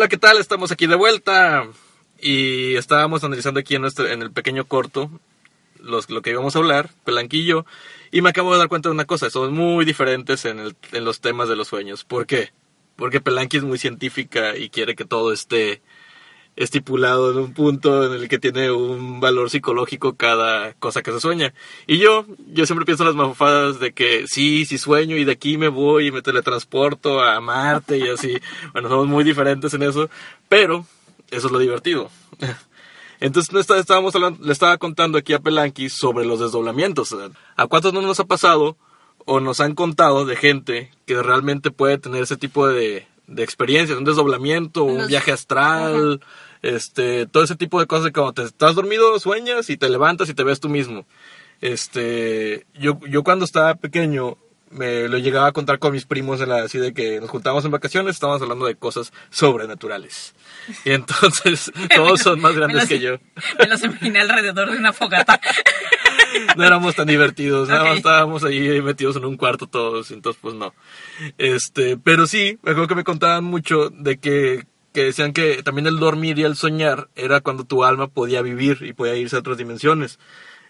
Hola, 0.00 0.08
¿qué 0.08 0.16
tal? 0.16 0.38
Estamos 0.38 0.72
aquí 0.72 0.86
de 0.86 0.94
vuelta. 0.94 1.68
Y 2.18 2.74
estábamos 2.76 3.22
analizando 3.22 3.60
aquí 3.60 3.74
en, 3.74 3.84
el 3.84 4.32
pequeño 4.32 4.64
corto 4.64 5.10
lo 5.78 6.22
que 6.22 6.30
íbamos 6.30 6.56
a 6.56 6.58
hablar, 6.60 6.88
Pelanquillo. 7.04 7.66
Y 8.10 8.22
me 8.22 8.30
acabo 8.30 8.50
de 8.50 8.60
dar 8.60 8.70
cuenta 8.70 8.88
de 8.88 8.94
una 8.94 9.04
cosa, 9.04 9.28
son 9.28 9.52
muy 9.52 9.84
diferentes 9.84 10.46
en 10.46 10.72
los 11.04 11.20
temas 11.20 11.50
de 11.50 11.56
los 11.56 11.68
sueños. 11.68 12.04
¿Por 12.04 12.26
qué? 12.26 12.50
Porque 12.96 13.20
Pelanqui 13.20 13.58
es 13.58 13.62
muy 13.62 13.76
científica 13.76 14.56
y 14.56 14.70
quiere 14.70 14.96
que 14.96 15.04
todo 15.04 15.34
esté 15.34 15.82
estipulado 16.56 17.30
en 17.30 17.38
un 17.38 17.54
punto 17.54 18.06
en 18.06 18.20
el 18.20 18.28
que 18.28 18.38
tiene 18.38 18.70
un 18.70 19.20
valor 19.20 19.50
psicológico 19.50 20.16
cada 20.16 20.74
cosa 20.74 21.02
que 21.02 21.12
se 21.12 21.20
sueña. 21.20 21.54
Y 21.86 21.98
yo, 21.98 22.26
yo 22.52 22.66
siempre 22.66 22.84
pienso 22.84 23.02
en 23.02 23.08
las 23.08 23.16
mafadas 23.16 23.80
de 23.80 23.92
que 23.92 24.26
sí, 24.26 24.64
sí 24.66 24.78
sueño 24.78 25.16
y 25.16 25.24
de 25.24 25.32
aquí 25.32 25.56
me 25.56 25.68
voy 25.68 26.08
y 26.08 26.12
me 26.12 26.22
teletransporto 26.22 27.20
a 27.22 27.40
Marte 27.40 27.98
y 27.98 28.08
así. 28.08 28.38
Bueno, 28.72 28.88
somos 28.88 29.06
muy 29.06 29.24
diferentes 29.24 29.72
en 29.74 29.82
eso, 29.82 30.10
pero 30.48 30.84
eso 31.30 31.46
es 31.46 31.52
lo 31.52 31.58
divertido. 31.58 32.10
Entonces 33.20 33.70
estábamos 33.70 34.14
le 34.40 34.52
estaba 34.52 34.78
contando 34.78 35.18
aquí 35.18 35.34
a 35.34 35.40
Pelanqui 35.40 35.90
sobre 35.90 36.24
los 36.24 36.40
desdoblamientos. 36.40 37.14
¿A 37.56 37.66
cuántos 37.66 37.92
no 37.92 38.00
nos 38.00 38.18
ha 38.20 38.24
pasado 38.24 38.76
o 39.26 39.40
nos 39.40 39.60
han 39.60 39.74
contado 39.74 40.24
de 40.24 40.36
gente 40.36 40.90
que 41.06 41.22
realmente 41.22 41.70
puede 41.70 41.98
tener 41.98 42.22
ese 42.22 42.36
tipo 42.36 42.66
de, 42.66 43.06
de 43.30 43.42
experiencias, 43.44 43.96
un 43.96 44.04
desdoblamiento, 44.04 44.84
un 44.84 45.06
viaje 45.06 45.32
astral, 45.32 46.20
este, 46.62 47.26
todo 47.26 47.42
ese 47.44 47.56
tipo 47.56 47.80
de 47.80 47.86
cosas 47.86 48.04
de 48.06 48.12
cuando 48.12 48.32
te 48.34 48.42
estás 48.42 48.74
dormido 48.74 49.18
sueñas 49.18 49.70
y 49.70 49.76
te 49.76 49.88
levantas 49.88 50.28
y 50.28 50.34
te 50.34 50.44
ves 50.44 50.60
tú 50.60 50.68
mismo. 50.68 51.06
Este, 51.60 52.66
yo, 52.74 52.98
yo 53.08 53.22
cuando 53.22 53.44
estaba 53.44 53.74
pequeño 53.76 54.36
me 54.70 55.08
lo 55.08 55.18
llegaba 55.18 55.48
a 55.48 55.52
contar 55.52 55.78
con 55.80 55.92
mis 55.92 56.06
primos 56.06 56.40
en 56.40 56.48
la, 56.48 56.62
así 56.62 56.78
de 56.78 56.92
que 56.94 57.20
nos 57.20 57.28
juntábamos 57.28 57.64
en 57.64 57.72
vacaciones, 57.72 58.14
estábamos 58.14 58.40
hablando 58.42 58.66
de 58.66 58.76
cosas 58.76 59.12
sobrenaturales. 59.30 60.34
Y 60.84 60.90
entonces 60.92 61.72
todos 61.94 62.20
son 62.20 62.40
más 62.40 62.52
Me 62.52 62.58
grandes 62.58 62.76
los- 62.82 62.88
que 62.88 63.00
yo. 63.00 63.16
Me 63.58 63.66
los 63.66 63.82
imaginé 63.82 64.20
alrededor 64.20 64.70
de 64.70 64.78
una 64.78 64.92
fogata. 64.92 65.40
no 66.56 66.64
éramos 66.64 66.94
tan 66.94 67.06
divertidos, 67.06 67.68
nada 67.68 67.84
más 67.84 67.96
estábamos 67.98 68.44
ahí 68.44 68.80
metidos 68.82 69.16
en 69.16 69.24
un 69.24 69.36
cuarto 69.36 69.66
todos, 69.66 70.10
entonces 70.10 70.40
pues 70.40 70.54
no. 70.54 70.74
Este, 71.38 71.96
pero 71.96 72.26
sí, 72.26 72.58
me 72.62 72.72
acuerdo 72.72 72.88
que 72.88 72.94
me 72.94 73.04
contaban 73.04 73.44
mucho 73.44 73.90
de 73.90 74.18
que, 74.18 74.66
que 74.92 75.04
decían 75.04 75.32
que 75.32 75.62
también 75.62 75.86
el 75.86 75.98
dormir 75.98 76.38
y 76.38 76.44
el 76.44 76.56
soñar 76.56 77.08
era 77.16 77.40
cuando 77.40 77.64
tu 77.64 77.84
alma 77.84 78.08
podía 78.08 78.42
vivir 78.42 78.78
y 78.82 78.92
podía 78.92 79.16
irse 79.16 79.36
a 79.36 79.40
otras 79.40 79.58
dimensiones. 79.58 80.18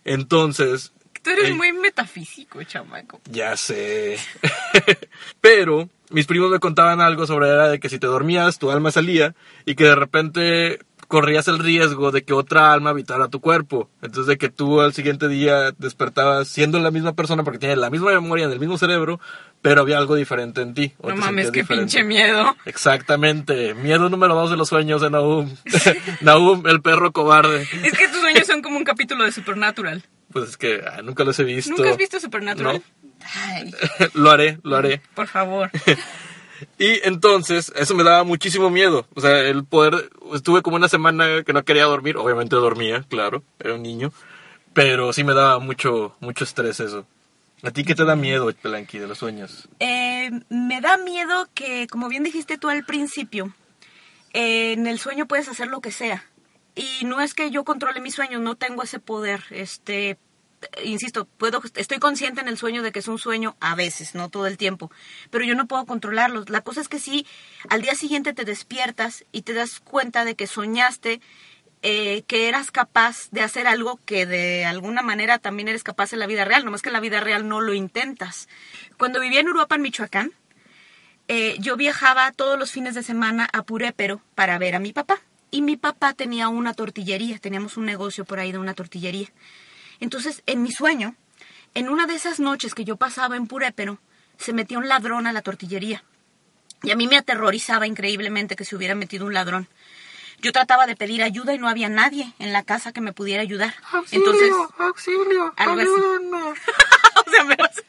Entonces, 0.04 0.92
Tú 1.22 1.30
eres 1.30 1.50
eh, 1.50 1.54
muy 1.54 1.72
metafísico, 1.72 2.62
chamaco. 2.62 3.20
ya 3.30 3.56
sé. 3.56 4.18
Pero 5.40 5.90
mis 6.10 6.26
primos 6.26 6.50
me 6.50 6.58
contaban 6.58 7.00
algo 7.00 7.26
sobre 7.26 7.48
era 7.48 7.68
de 7.68 7.78
que 7.78 7.88
si 7.88 7.98
te 7.98 8.06
dormías, 8.06 8.58
tu 8.58 8.70
alma 8.70 8.90
salía 8.90 9.34
y 9.66 9.74
que 9.74 9.84
de 9.84 9.94
repente 9.94 10.80
corrías 11.10 11.48
el 11.48 11.58
riesgo 11.58 12.12
de 12.12 12.22
que 12.22 12.32
otra 12.32 12.72
alma 12.72 12.90
habitara 12.90 13.26
tu 13.26 13.40
cuerpo. 13.40 13.90
Entonces 14.00 14.26
de 14.28 14.38
que 14.38 14.48
tú 14.48 14.80
al 14.80 14.94
siguiente 14.94 15.26
día 15.26 15.72
despertabas 15.76 16.46
siendo 16.46 16.78
la 16.78 16.92
misma 16.92 17.14
persona 17.14 17.42
porque 17.42 17.58
tienes 17.58 17.78
la 17.78 17.90
misma 17.90 18.12
memoria 18.12 18.44
en 18.44 18.52
el 18.52 18.60
mismo 18.60 18.78
cerebro, 18.78 19.18
pero 19.60 19.80
había 19.80 19.98
algo 19.98 20.14
diferente 20.14 20.62
en 20.62 20.72
ti. 20.72 20.94
No 21.02 21.16
mames, 21.16 21.50
qué 21.50 21.62
diferente. 21.62 21.96
pinche 21.96 22.04
miedo. 22.04 22.56
Exactamente. 22.64 23.74
Miedo 23.74 24.08
número 24.08 24.36
dos 24.36 24.52
de 24.52 24.56
los 24.56 24.68
sueños 24.68 25.02
de 25.02 25.10
Nahum. 25.10 25.52
Nahum, 26.20 26.64
el 26.68 26.80
perro 26.80 27.10
cobarde. 27.10 27.62
Es 27.82 27.98
que 27.98 28.06
tus 28.06 28.20
sueños 28.20 28.46
son 28.46 28.62
como 28.62 28.76
un 28.76 28.84
capítulo 28.84 29.24
de 29.24 29.32
Supernatural. 29.32 30.04
Pues 30.32 30.50
es 30.50 30.56
que 30.56 30.80
ah, 30.86 31.02
nunca 31.02 31.24
los 31.24 31.36
he 31.40 31.44
visto. 31.44 31.72
¿Nunca 31.72 31.90
has 31.90 31.96
visto 31.96 32.20
Supernatural? 32.20 32.76
No. 32.76 33.18
Ay, 33.34 33.74
lo 34.14 34.30
haré, 34.30 34.60
lo 34.62 34.76
haré. 34.76 35.02
por 35.14 35.26
favor. 35.26 35.72
Y 36.78 37.06
entonces, 37.06 37.72
eso 37.76 37.94
me 37.94 38.04
daba 38.04 38.24
muchísimo 38.24 38.70
miedo. 38.70 39.06
O 39.14 39.20
sea, 39.20 39.40
el 39.40 39.64
poder. 39.64 40.10
Estuve 40.34 40.62
como 40.62 40.76
una 40.76 40.88
semana 40.88 41.42
que 41.44 41.52
no 41.52 41.64
quería 41.64 41.84
dormir. 41.84 42.16
Obviamente 42.16 42.56
dormía, 42.56 43.04
claro, 43.08 43.42
era 43.58 43.74
un 43.74 43.82
niño. 43.82 44.12
Pero 44.72 45.12
sí 45.12 45.24
me 45.24 45.34
daba 45.34 45.58
mucho, 45.58 46.14
mucho 46.20 46.44
estrés 46.44 46.80
eso. 46.80 47.06
¿A 47.62 47.70
ti 47.70 47.84
qué 47.84 47.94
te 47.94 48.04
da 48.04 48.16
miedo, 48.16 48.50
Pelanqui, 48.62 48.98
de 48.98 49.06
los 49.06 49.18
sueños? 49.18 49.68
Eh, 49.80 50.30
me 50.48 50.80
da 50.80 50.96
miedo 50.96 51.48
que, 51.54 51.86
como 51.88 52.08
bien 52.08 52.22
dijiste 52.22 52.56
tú 52.56 52.70
al 52.70 52.84
principio, 52.84 53.52
eh, 54.32 54.72
en 54.72 54.86
el 54.86 54.98
sueño 54.98 55.26
puedes 55.26 55.48
hacer 55.48 55.68
lo 55.68 55.80
que 55.80 55.92
sea. 55.92 56.24
Y 56.74 57.04
no 57.04 57.20
es 57.20 57.34
que 57.34 57.50
yo 57.50 57.64
controle 57.64 58.00
mis 58.00 58.14
sueños, 58.14 58.40
no 58.40 58.54
tengo 58.54 58.82
ese 58.82 58.98
poder. 58.98 59.42
Este, 59.50 60.16
insisto, 60.84 61.24
puedo, 61.24 61.62
estoy 61.74 61.98
consciente 61.98 62.40
en 62.40 62.48
el 62.48 62.58
sueño 62.58 62.82
de 62.82 62.92
que 62.92 62.98
es 62.98 63.08
un 63.08 63.18
sueño 63.18 63.56
a 63.60 63.74
veces, 63.74 64.14
no 64.14 64.28
todo 64.28 64.46
el 64.46 64.56
tiempo, 64.56 64.90
pero 65.30 65.44
yo 65.44 65.54
no 65.54 65.66
puedo 65.66 65.86
controlarlos. 65.86 66.50
La 66.50 66.60
cosa 66.60 66.80
es 66.80 66.88
que 66.88 66.98
sí, 66.98 67.26
al 67.68 67.82
día 67.82 67.94
siguiente 67.94 68.32
te 68.32 68.44
despiertas 68.44 69.24
y 69.32 69.42
te 69.42 69.52
das 69.52 69.80
cuenta 69.80 70.24
de 70.24 70.34
que 70.34 70.46
soñaste 70.46 71.20
eh, 71.82 72.24
que 72.26 72.48
eras 72.48 72.70
capaz 72.70 73.30
de 73.30 73.40
hacer 73.40 73.66
algo 73.66 73.98
que 74.04 74.26
de 74.26 74.66
alguna 74.66 75.00
manera 75.00 75.38
también 75.38 75.68
eres 75.68 75.82
capaz 75.82 76.12
en 76.12 76.18
la 76.18 76.26
vida 76.26 76.44
real, 76.44 76.64
nomás 76.64 76.82
que 76.82 76.90
en 76.90 76.94
la 76.94 77.00
vida 77.00 77.20
real 77.20 77.48
no 77.48 77.60
lo 77.60 77.72
intentas. 77.72 78.48
Cuando 78.98 79.18
vivía 79.18 79.40
en 79.40 79.48
Uruapan, 79.48 79.80
Michoacán, 79.80 80.32
eh, 81.28 81.56
yo 81.58 81.76
viajaba 81.76 82.32
todos 82.32 82.58
los 82.58 82.70
fines 82.70 82.94
de 82.94 83.02
semana 83.02 83.48
a 83.52 83.62
Purépero 83.62 84.20
para 84.34 84.58
ver 84.58 84.74
a 84.74 84.78
mi 84.78 84.92
papá. 84.92 85.20
Y 85.52 85.62
mi 85.62 85.76
papá 85.76 86.12
tenía 86.12 86.48
una 86.48 86.74
tortillería, 86.74 87.38
teníamos 87.38 87.76
un 87.76 87.86
negocio 87.86 88.24
por 88.24 88.38
ahí 88.38 88.52
de 88.52 88.58
una 88.58 88.74
tortillería. 88.74 89.28
Entonces, 90.00 90.42
en 90.46 90.62
mi 90.62 90.72
sueño, 90.72 91.14
en 91.74 91.88
una 91.88 92.06
de 92.06 92.14
esas 92.14 92.40
noches 92.40 92.74
que 92.74 92.84
yo 92.84 92.96
pasaba 92.96 93.36
en 93.36 93.46
Purépero, 93.46 93.98
se 94.38 94.52
metía 94.52 94.78
un 94.78 94.88
ladrón 94.88 95.26
a 95.26 95.32
la 95.32 95.42
tortillería. 95.42 96.02
Y 96.82 96.90
a 96.90 96.96
mí 96.96 97.06
me 97.06 97.18
aterrorizaba 97.18 97.86
increíblemente 97.86 98.56
que 98.56 98.64
se 98.64 98.74
hubiera 98.74 98.94
metido 98.94 99.26
un 99.26 99.34
ladrón. 99.34 99.68
Yo 100.38 100.52
trataba 100.52 100.86
de 100.86 100.96
pedir 100.96 101.22
ayuda 101.22 101.52
y 101.54 101.58
no 101.58 101.68
había 101.68 101.90
nadie 101.90 102.32
en 102.38 102.54
la 102.54 102.62
casa 102.62 102.92
que 102.92 103.02
me 103.02 103.12
pudiera 103.12 103.42
ayudar. 103.42 103.74
Entonces, 104.10 104.50
auxilio, 104.78 105.52
algo 105.58 105.74
así. 105.82 105.90
o 107.26 107.30
sea, 107.30 107.44
me 107.44 107.56
vas- 107.56 107.84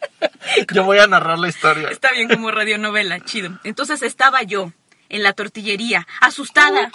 Yo 0.73 0.83
voy 0.83 0.97
a 0.99 1.07
narrar 1.07 1.39
la 1.39 1.47
historia. 1.47 1.87
Está 1.89 2.11
bien 2.11 2.27
como 2.27 2.51
radionovela, 2.51 3.21
chido. 3.21 3.57
Entonces 3.63 4.01
estaba 4.01 4.43
yo 4.43 4.73
en 5.07 5.23
la 5.23 5.31
tortillería, 5.31 6.05
asustada, 6.19 6.91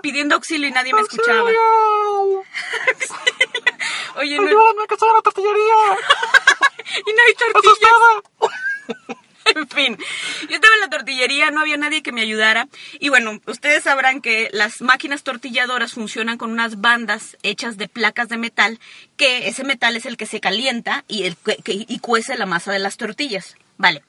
pidiendo 0.00 0.34
auxilio 0.34 0.68
y 0.68 0.72
nadie 0.72 0.94
me 0.94 1.02
escuchaba. 1.02 1.50
Oye, 4.16 4.36
no, 4.38 4.86
que 4.88 4.94
estoy 4.94 5.08
en 5.08 5.14
la 5.16 5.22
tortillería! 5.22 5.74
y 7.06 7.12
no 7.12 7.22
hay 7.26 7.34
tortillas. 7.34 9.18
En 9.46 9.68
fin, 9.68 9.98
yo 10.48 10.54
estaba 10.54 10.72
en 10.74 10.80
la 10.80 10.88
tortillería, 10.88 11.50
no 11.50 11.60
había 11.60 11.76
nadie 11.76 12.02
que 12.02 12.12
me 12.12 12.22
ayudara. 12.22 12.66
Y 12.98 13.10
bueno, 13.10 13.42
ustedes 13.46 13.82
sabrán 13.84 14.22
que 14.22 14.48
las 14.54 14.80
máquinas 14.80 15.22
tortilladoras 15.22 15.92
funcionan 15.92 16.38
con 16.38 16.50
unas 16.50 16.80
bandas 16.80 17.36
hechas 17.42 17.76
de 17.76 17.86
placas 17.86 18.30
de 18.30 18.38
metal, 18.38 18.80
que 19.18 19.46
ese 19.46 19.62
metal 19.62 19.96
es 19.96 20.06
el 20.06 20.16
que 20.16 20.24
se 20.24 20.40
calienta 20.40 21.04
y, 21.08 21.24
el, 21.24 21.36
que- 21.36 21.56
que- 21.58 21.84
y 21.86 21.98
cuece 21.98 22.38
la 22.38 22.46
masa 22.46 22.72
de 22.72 22.78
las 22.78 22.96
tortillas. 22.96 23.54
Vale. 23.76 24.04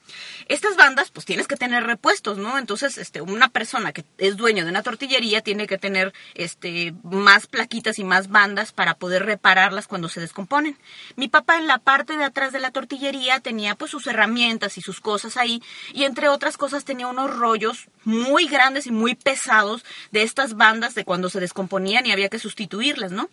Estas 0.48 0.76
bandas, 0.76 1.10
pues 1.10 1.26
tienes 1.26 1.48
que 1.48 1.56
tener 1.56 1.84
repuestos, 1.84 2.38
¿no? 2.38 2.60
Entonces, 2.60 3.00
este, 3.00 3.22
una 3.22 3.50
persona 3.50 3.94
que 3.94 4.06
es 4.20 4.38
dueño 4.38 4.64
de 4.64 4.70
una 4.70 4.84
tortillería 4.84 5.42
tiene 5.42 5.66
que 5.66 5.80
tener, 5.80 6.14
este, 6.36 6.94
más 7.04 7.48
plaquitas 7.48 7.98
y 7.98 8.04
más 8.04 8.30
bandas 8.30 8.72
para 8.72 8.94
poder 8.94 9.26
repararlas 9.26 9.88
cuando 9.88 10.08
se 10.08 10.22
descomponen. 10.22 10.78
Mi 11.16 11.30
papá 11.30 11.58
en 11.58 11.66
la 11.66 11.80
parte 11.80 12.16
de 12.16 12.24
atrás 12.24 12.54
de 12.54 12.60
la 12.60 12.70
tortillería 12.70 13.40
tenía, 13.40 13.74
pues, 13.74 13.90
sus 13.90 14.06
herramientas 14.06 14.78
y 14.78 14.82
sus 14.82 15.02
cosas 15.02 15.36
ahí, 15.36 15.64
y 15.94 16.04
entre 16.04 16.30
otras 16.30 16.58
cosas 16.58 16.86
tenía 16.86 17.08
unos 17.08 17.36
rollos 17.36 17.88
muy 18.04 18.48
grandes 18.48 18.86
y 18.86 18.92
muy 18.92 19.16
pesados 19.16 19.84
de 20.12 20.22
estas 20.22 20.54
bandas 20.54 20.94
de 20.94 21.06
cuando 21.06 21.30
se 21.30 21.40
descomponían 21.40 22.06
y 22.06 22.12
había 22.12 22.30
que 22.30 22.38
sustituirlas, 22.38 23.12
¿no? 23.12 23.30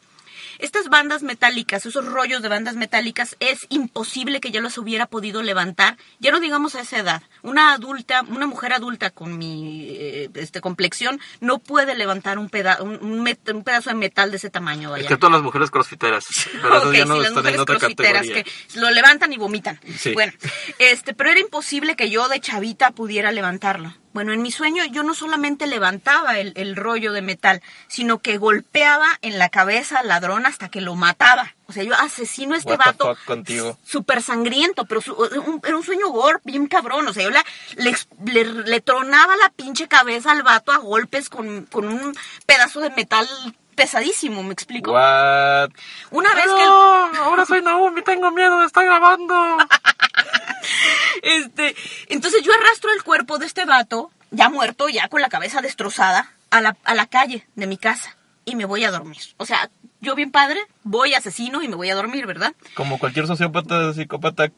Estas 0.58 0.88
bandas 0.88 1.22
metálicas, 1.22 1.86
esos 1.86 2.04
rollos 2.04 2.42
de 2.42 2.48
bandas 2.48 2.76
metálicas, 2.76 3.36
es 3.40 3.66
imposible 3.68 4.40
que 4.40 4.50
yo 4.50 4.60
los 4.60 4.78
hubiera 4.78 5.06
podido 5.06 5.42
levantar, 5.42 5.96
ya 6.18 6.30
no 6.30 6.40
digamos 6.40 6.74
a 6.74 6.80
esa 6.80 6.98
edad. 6.98 7.22
Una 7.42 7.72
adulta, 7.72 8.22
una 8.28 8.46
mujer 8.46 8.72
adulta 8.72 9.10
con 9.10 9.38
mi 9.38 9.88
eh, 9.90 10.30
este, 10.34 10.60
complexión 10.60 11.20
no 11.40 11.58
puede 11.58 11.94
levantar 11.94 12.38
un, 12.38 12.48
peda 12.48 12.78
un, 12.82 13.24
pedazo 13.64 13.90
de 13.90 13.96
metal 13.96 14.30
de 14.30 14.36
ese 14.36 14.50
tamaño. 14.50 14.90
vaya. 14.90 15.02
Excepto 15.04 15.30
las 15.30 15.42
mujeres 15.42 15.70
crossfiteras. 15.70 16.24
Pero 16.62 16.76
esas 16.76 16.88
Ok, 16.88 16.94
ya 16.94 17.04
no 17.04 17.16
sí, 17.16 17.22
las 17.22 17.32
mujeres 17.32 17.64
crossfiteras 17.64 18.26
que 18.26 18.46
lo 18.74 18.90
levantan 18.90 19.32
y 19.32 19.36
vomitan. 19.36 19.80
Sí. 19.96 20.12
Bueno, 20.12 20.32
este, 20.78 21.14
pero 21.14 21.30
era 21.30 21.40
imposible 21.40 21.96
que 21.96 22.10
yo 22.10 22.28
de 22.28 22.40
chavita 22.40 22.90
pudiera 22.90 23.32
levantarlo. 23.32 23.94
Bueno, 24.12 24.32
en 24.32 24.42
mi 24.42 24.50
sueño 24.52 24.84
yo 24.86 25.02
no 25.02 25.14
solamente 25.14 25.66
levantaba 25.66 26.38
el, 26.38 26.52
el 26.56 26.76
rollo 26.76 27.12
de 27.12 27.22
metal, 27.22 27.62
sino 27.88 28.18
que 28.18 28.36
golpeaba 28.38 29.06
en 29.22 29.38
la 29.38 29.48
cabeza 29.48 30.00
al 30.00 30.08
ladrón 30.08 30.44
hasta 30.46 30.68
que 30.68 30.80
lo 30.82 30.94
mataba. 30.94 31.54
O 31.66 31.72
sea, 31.72 31.82
yo 31.82 31.94
asesino 31.94 32.54
a 32.54 32.58
este 32.58 32.72
What 32.72 32.78
vato 32.78 33.16
contigo. 33.24 33.78
súper 33.84 34.20
sangriento, 34.20 34.84
pero 34.84 35.00
su- 35.00 35.14
un- 35.14 35.60
era 35.64 35.76
un 35.76 35.82
sueño 35.82 36.08
gore 36.08 36.38
bien 36.44 36.66
cabrón. 36.66 37.08
O 37.08 37.14
sea, 37.14 37.22
yo 37.22 37.30
la- 37.30 37.44
le, 37.76 37.94
le, 38.26 38.44
le 38.44 38.80
tronaba 38.82 39.34
la 39.36 39.48
pinche 39.48 39.88
cabeza 39.88 40.32
al 40.32 40.42
vato 40.42 40.72
a 40.72 40.76
golpes 40.76 41.30
con, 41.30 41.64
con 41.66 41.88
un 41.88 42.14
pedazo 42.44 42.80
de 42.80 42.90
metal 42.90 43.26
pesadísimo, 43.74 44.42
¿me 44.42 44.52
explico? 44.52 44.92
What? 44.92 45.70
Una 46.10 46.34
vez 46.34 46.44
que... 46.44 46.62
el- 46.62 47.16
ahora 47.22 47.46
soy 47.46 47.62
Naomi, 47.62 48.02
tengo 48.02 48.30
miedo, 48.30 48.62
estoy 48.64 48.84
grabando. 48.84 49.56
Este, 51.22 51.76
entonces 52.08 52.42
yo 52.42 52.52
arrastro 52.52 52.92
el 52.92 53.02
cuerpo 53.02 53.38
de 53.38 53.46
este 53.46 53.64
vato 53.64 54.10
ya 54.30 54.48
muerto, 54.48 54.88
ya 54.88 55.08
con 55.08 55.20
la 55.20 55.28
cabeza 55.28 55.60
destrozada, 55.60 56.32
a 56.50 56.60
la, 56.60 56.76
a 56.84 56.94
la 56.94 57.06
calle 57.06 57.46
de 57.54 57.66
mi 57.66 57.76
casa 57.76 58.16
y 58.44 58.56
me 58.56 58.64
voy 58.64 58.84
a 58.84 58.90
dormir. 58.90 59.20
O 59.36 59.46
sea, 59.46 59.70
yo 60.00 60.14
bien 60.14 60.30
padre, 60.30 60.60
voy 60.82 61.14
asesino 61.14 61.62
y 61.62 61.68
me 61.68 61.76
voy 61.76 61.90
a 61.90 61.94
dormir, 61.94 62.26
¿verdad? 62.26 62.54
Como 62.74 62.98
cualquier 62.98 63.26
sociópata, 63.26 63.92
psicópata, 63.94 64.50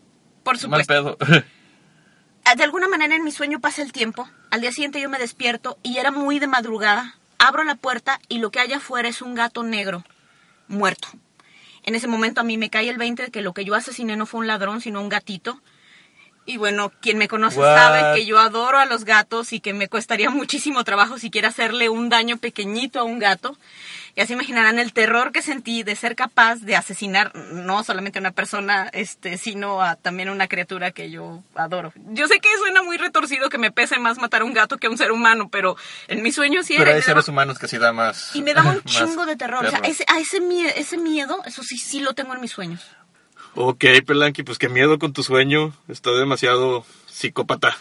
Por 0.43 0.55
mal 0.69 0.85
supuesto. 0.85 1.17
pedo. 1.19 1.43
de 2.57 2.65
alguna 2.65 2.89
manera 2.89 3.15
en 3.15 3.25
mi 3.25 3.31
sueño 3.31 3.61
pasa 3.61 3.83
el 3.83 3.93
tiempo. 3.93 4.29
Al 4.51 4.61
día 4.61 4.73
siguiente 4.73 5.01
yo 5.01 5.09
me 5.09 5.19
despierto 5.19 5.79
y 5.83 5.99
era 5.99 6.11
muy 6.11 6.39
de 6.39 6.47
madrugada. 6.47 7.17
Abro 7.39 7.63
la 7.65 7.75
puerta 7.75 8.21
y 8.29 8.39
lo 8.39 8.51
que 8.51 8.61
hay 8.61 8.73
afuera 8.73 9.09
es 9.09 9.21
un 9.21 9.35
gato 9.35 9.63
negro 9.65 10.05
muerto. 10.67 11.09
En 11.85 11.95
ese 11.95 12.09
momento 12.09 12.41
a 12.41 12.45
mí 12.45 12.57
me 12.57 12.71
cae 12.71 12.89
el 12.89 12.97
20 12.97 13.25
de 13.25 13.31
que 13.31 13.43
lo 13.43 13.53
que 13.53 13.65
yo 13.65 13.75
asesiné 13.75 14.17
no 14.17 14.27
fue 14.27 14.41
un 14.41 14.47
ladrón, 14.47 14.81
sino 14.81 15.03
un 15.03 15.11
gatito. 15.11 15.61
Y 16.47 16.59
bueno, 16.59 16.93
quien 17.01 17.17
me 17.17 17.27
conoce 17.27 17.59
What? 17.59 17.75
sabe 17.75 18.15
que 18.21 18.27
yo 18.27 18.39
adoro 18.39 18.77
a 18.79 18.85
los 18.85 19.05
gatos 19.05 19.53
y 19.55 19.61
que 19.61 19.73
me 19.73 19.89
costaría 19.89 20.29
muchísimo 20.29 20.85
trabajo 20.85 21.19
siquiera 21.19 21.49
hacerle 21.49 21.89
un 21.89 22.11
daño 22.11 22.37
pequeñito 22.37 23.01
a 23.01 23.05
un 23.05 23.19
gato. 23.19 23.57
Ya 24.15 24.27
se 24.27 24.35
imaginarán 24.35 24.79
el 24.79 24.93
terror 24.93 25.33
que 25.33 25.41
sentí 25.43 25.83
de 25.83 25.97
ser 25.97 26.15
capaz 26.15 26.57
de 26.57 26.77
asesinar 26.77 27.35
no 27.35 27.83
solamente 27.83 28.19
a 28.19 28.21
una 28.21 28.31
persona, 28.31 28.89
este, 28.93 29.39
sino 29.39 29.81
a 29.83 29.97
también 29.97 30.29
a 30.29 30.33
una 30.33 30.47
criatura 30.47 30.91
que 30.93 31.11
yo 31.11 31.43
adoro. 31.57 31.93
Yo 32.11 32.29
sé 32.29 32.39
que 32.41 32.49
suena 32.59 32.83
muy 32.83 32.97
retorcido 32.99 33.49
que 33.49 33.59
me 33.59 33.73
pese 33.73 33.99
más 33.99 34.19
matar 34.19 34.43
a 34.43 34.45
un 34.45 34.53
gato 34.53 34.77
que 34.77 34.87
a 34.87 34.91
un 34.91 34.99
ser 34.99 35.11
humano, 35.13 35.49
pero 35.51 35.77
en 36.09 36.23
mi 36.23 36.31
sueño 36.31 36.63
sí 36.63 36.75
Pero 36.77 36.91
era. 36.91 36.97
hay 36.97 37.03
seres 37.03 37.27
humanos 37.27 37.59
que 37.59 37.67
sí 37.69 37.79
da 37.79 37.93
más. 37.93 38.37
Y 38.37 38.43
me 38.43 38.53
daba 38.55 38.71
un 38.73 38.83
chingo 38.85 39.25
de 39.27 39.35
terror. 39.37 39.65
O 39.65 39.71
sea, 39.71 39.81
terror. 39.81 39.91
ese, 39.91 40.05
a 40.07 40.21
ese, 40.21 40.41
mie- 40.43 40.75
ese 40.77 40.99
miedo, 40.99 41.43
eso 41.47 41.63
sí, 41.65 41.79
sí 41.79 42.01
lo 42.01 42.13
tengo 42.13 42.35
en 42.35 42.41
mis 42.43 42.53
sueños. 42.53 42.83
Ok, 43.57 43.85
Pelanqui, 44.07 44.43
pues 44.43 44.59
qué 44.59 44.69
miedo 44.69 44.99
con 44.99 45.13
tu 45.13 45.23
sueño. 45.23 45.73
Está 45.89 46.11
demasiado 46.13 46.85
psicópata. 47.07 47.77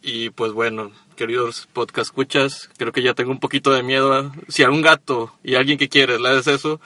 Y 0.00 0.30
pues 0.30 0.52
bueno, 0.52 0.90
queridos 1.16 1.68
podcast 1.72 2.06
escuchas, 2.08 2.70
creo 2.76 2.90
que 2.90 3.02
ya 3.02 3.14
tengo 3.14 3.30
un 3.30 3.38
poquito 3.38 3.70
de 3.72 3.82
miedo. 3.82 4.12
a- 4.14 4.32
Si 4.48 4.62
a 4.64 4.70
un 4.70 4.82
gato 4.82 5.32
y 5.44 5.54
a 5.54 5.58
alguien 5.60 5.78
que 5.78 5.88
quieres 5.88 6.20
le 6.20 6.28
haces 6.30 6.46
eso, 6.48 6.80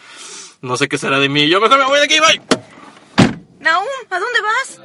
no 0.61 0.77
sé 0.77 0.89
qué 0.89 0.99
será 0.99 1.19
de 1.21 1.29
mí. 1.29 1.49
Yo 1.49 1.61
mejor 1.61 1.79
me 1.79 1.85
voy 1.87 1.99
de 2.01 2.05
aquí, 2.05 2.17
bye. 2.21 2.43
Naum, 3.61 3.87
¿a 4.11 4.19
dónde 4.19 4.41
vas? 4.43 4.81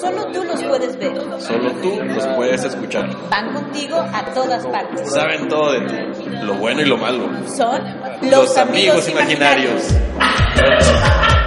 Solo 0.00 0.26
tú 0.32 0.42
los 0.44 0.62
puedes 0.64 0.98
ver. 0.98 1.14
Solo 1.40 1.70
tú 1.80 2.02
los 2.02 2.26
puedes 2.28 2.64
escuchar. 2.64 3.08
Van 3.30 3.52
contigo 3.52 3.96
a 3.96 4.24
todas 4.34 4.66
partes. 4.66 5.12
Saben 5.12 5.46
todo 5.48 5.72
de 5.72 5.80
ti, 5.82 6.24
lo 6.42 6.54
bueno 6.54 6.80
y 6.82 6.86
lo 6.86 6.96
malo. 6.96 7.28
Son 7.54 7.80
los, 8.22 8.56
amigos, 8.56 9.08
imaginarios. 9.08 9.82
imaginarios. 10.16 11.43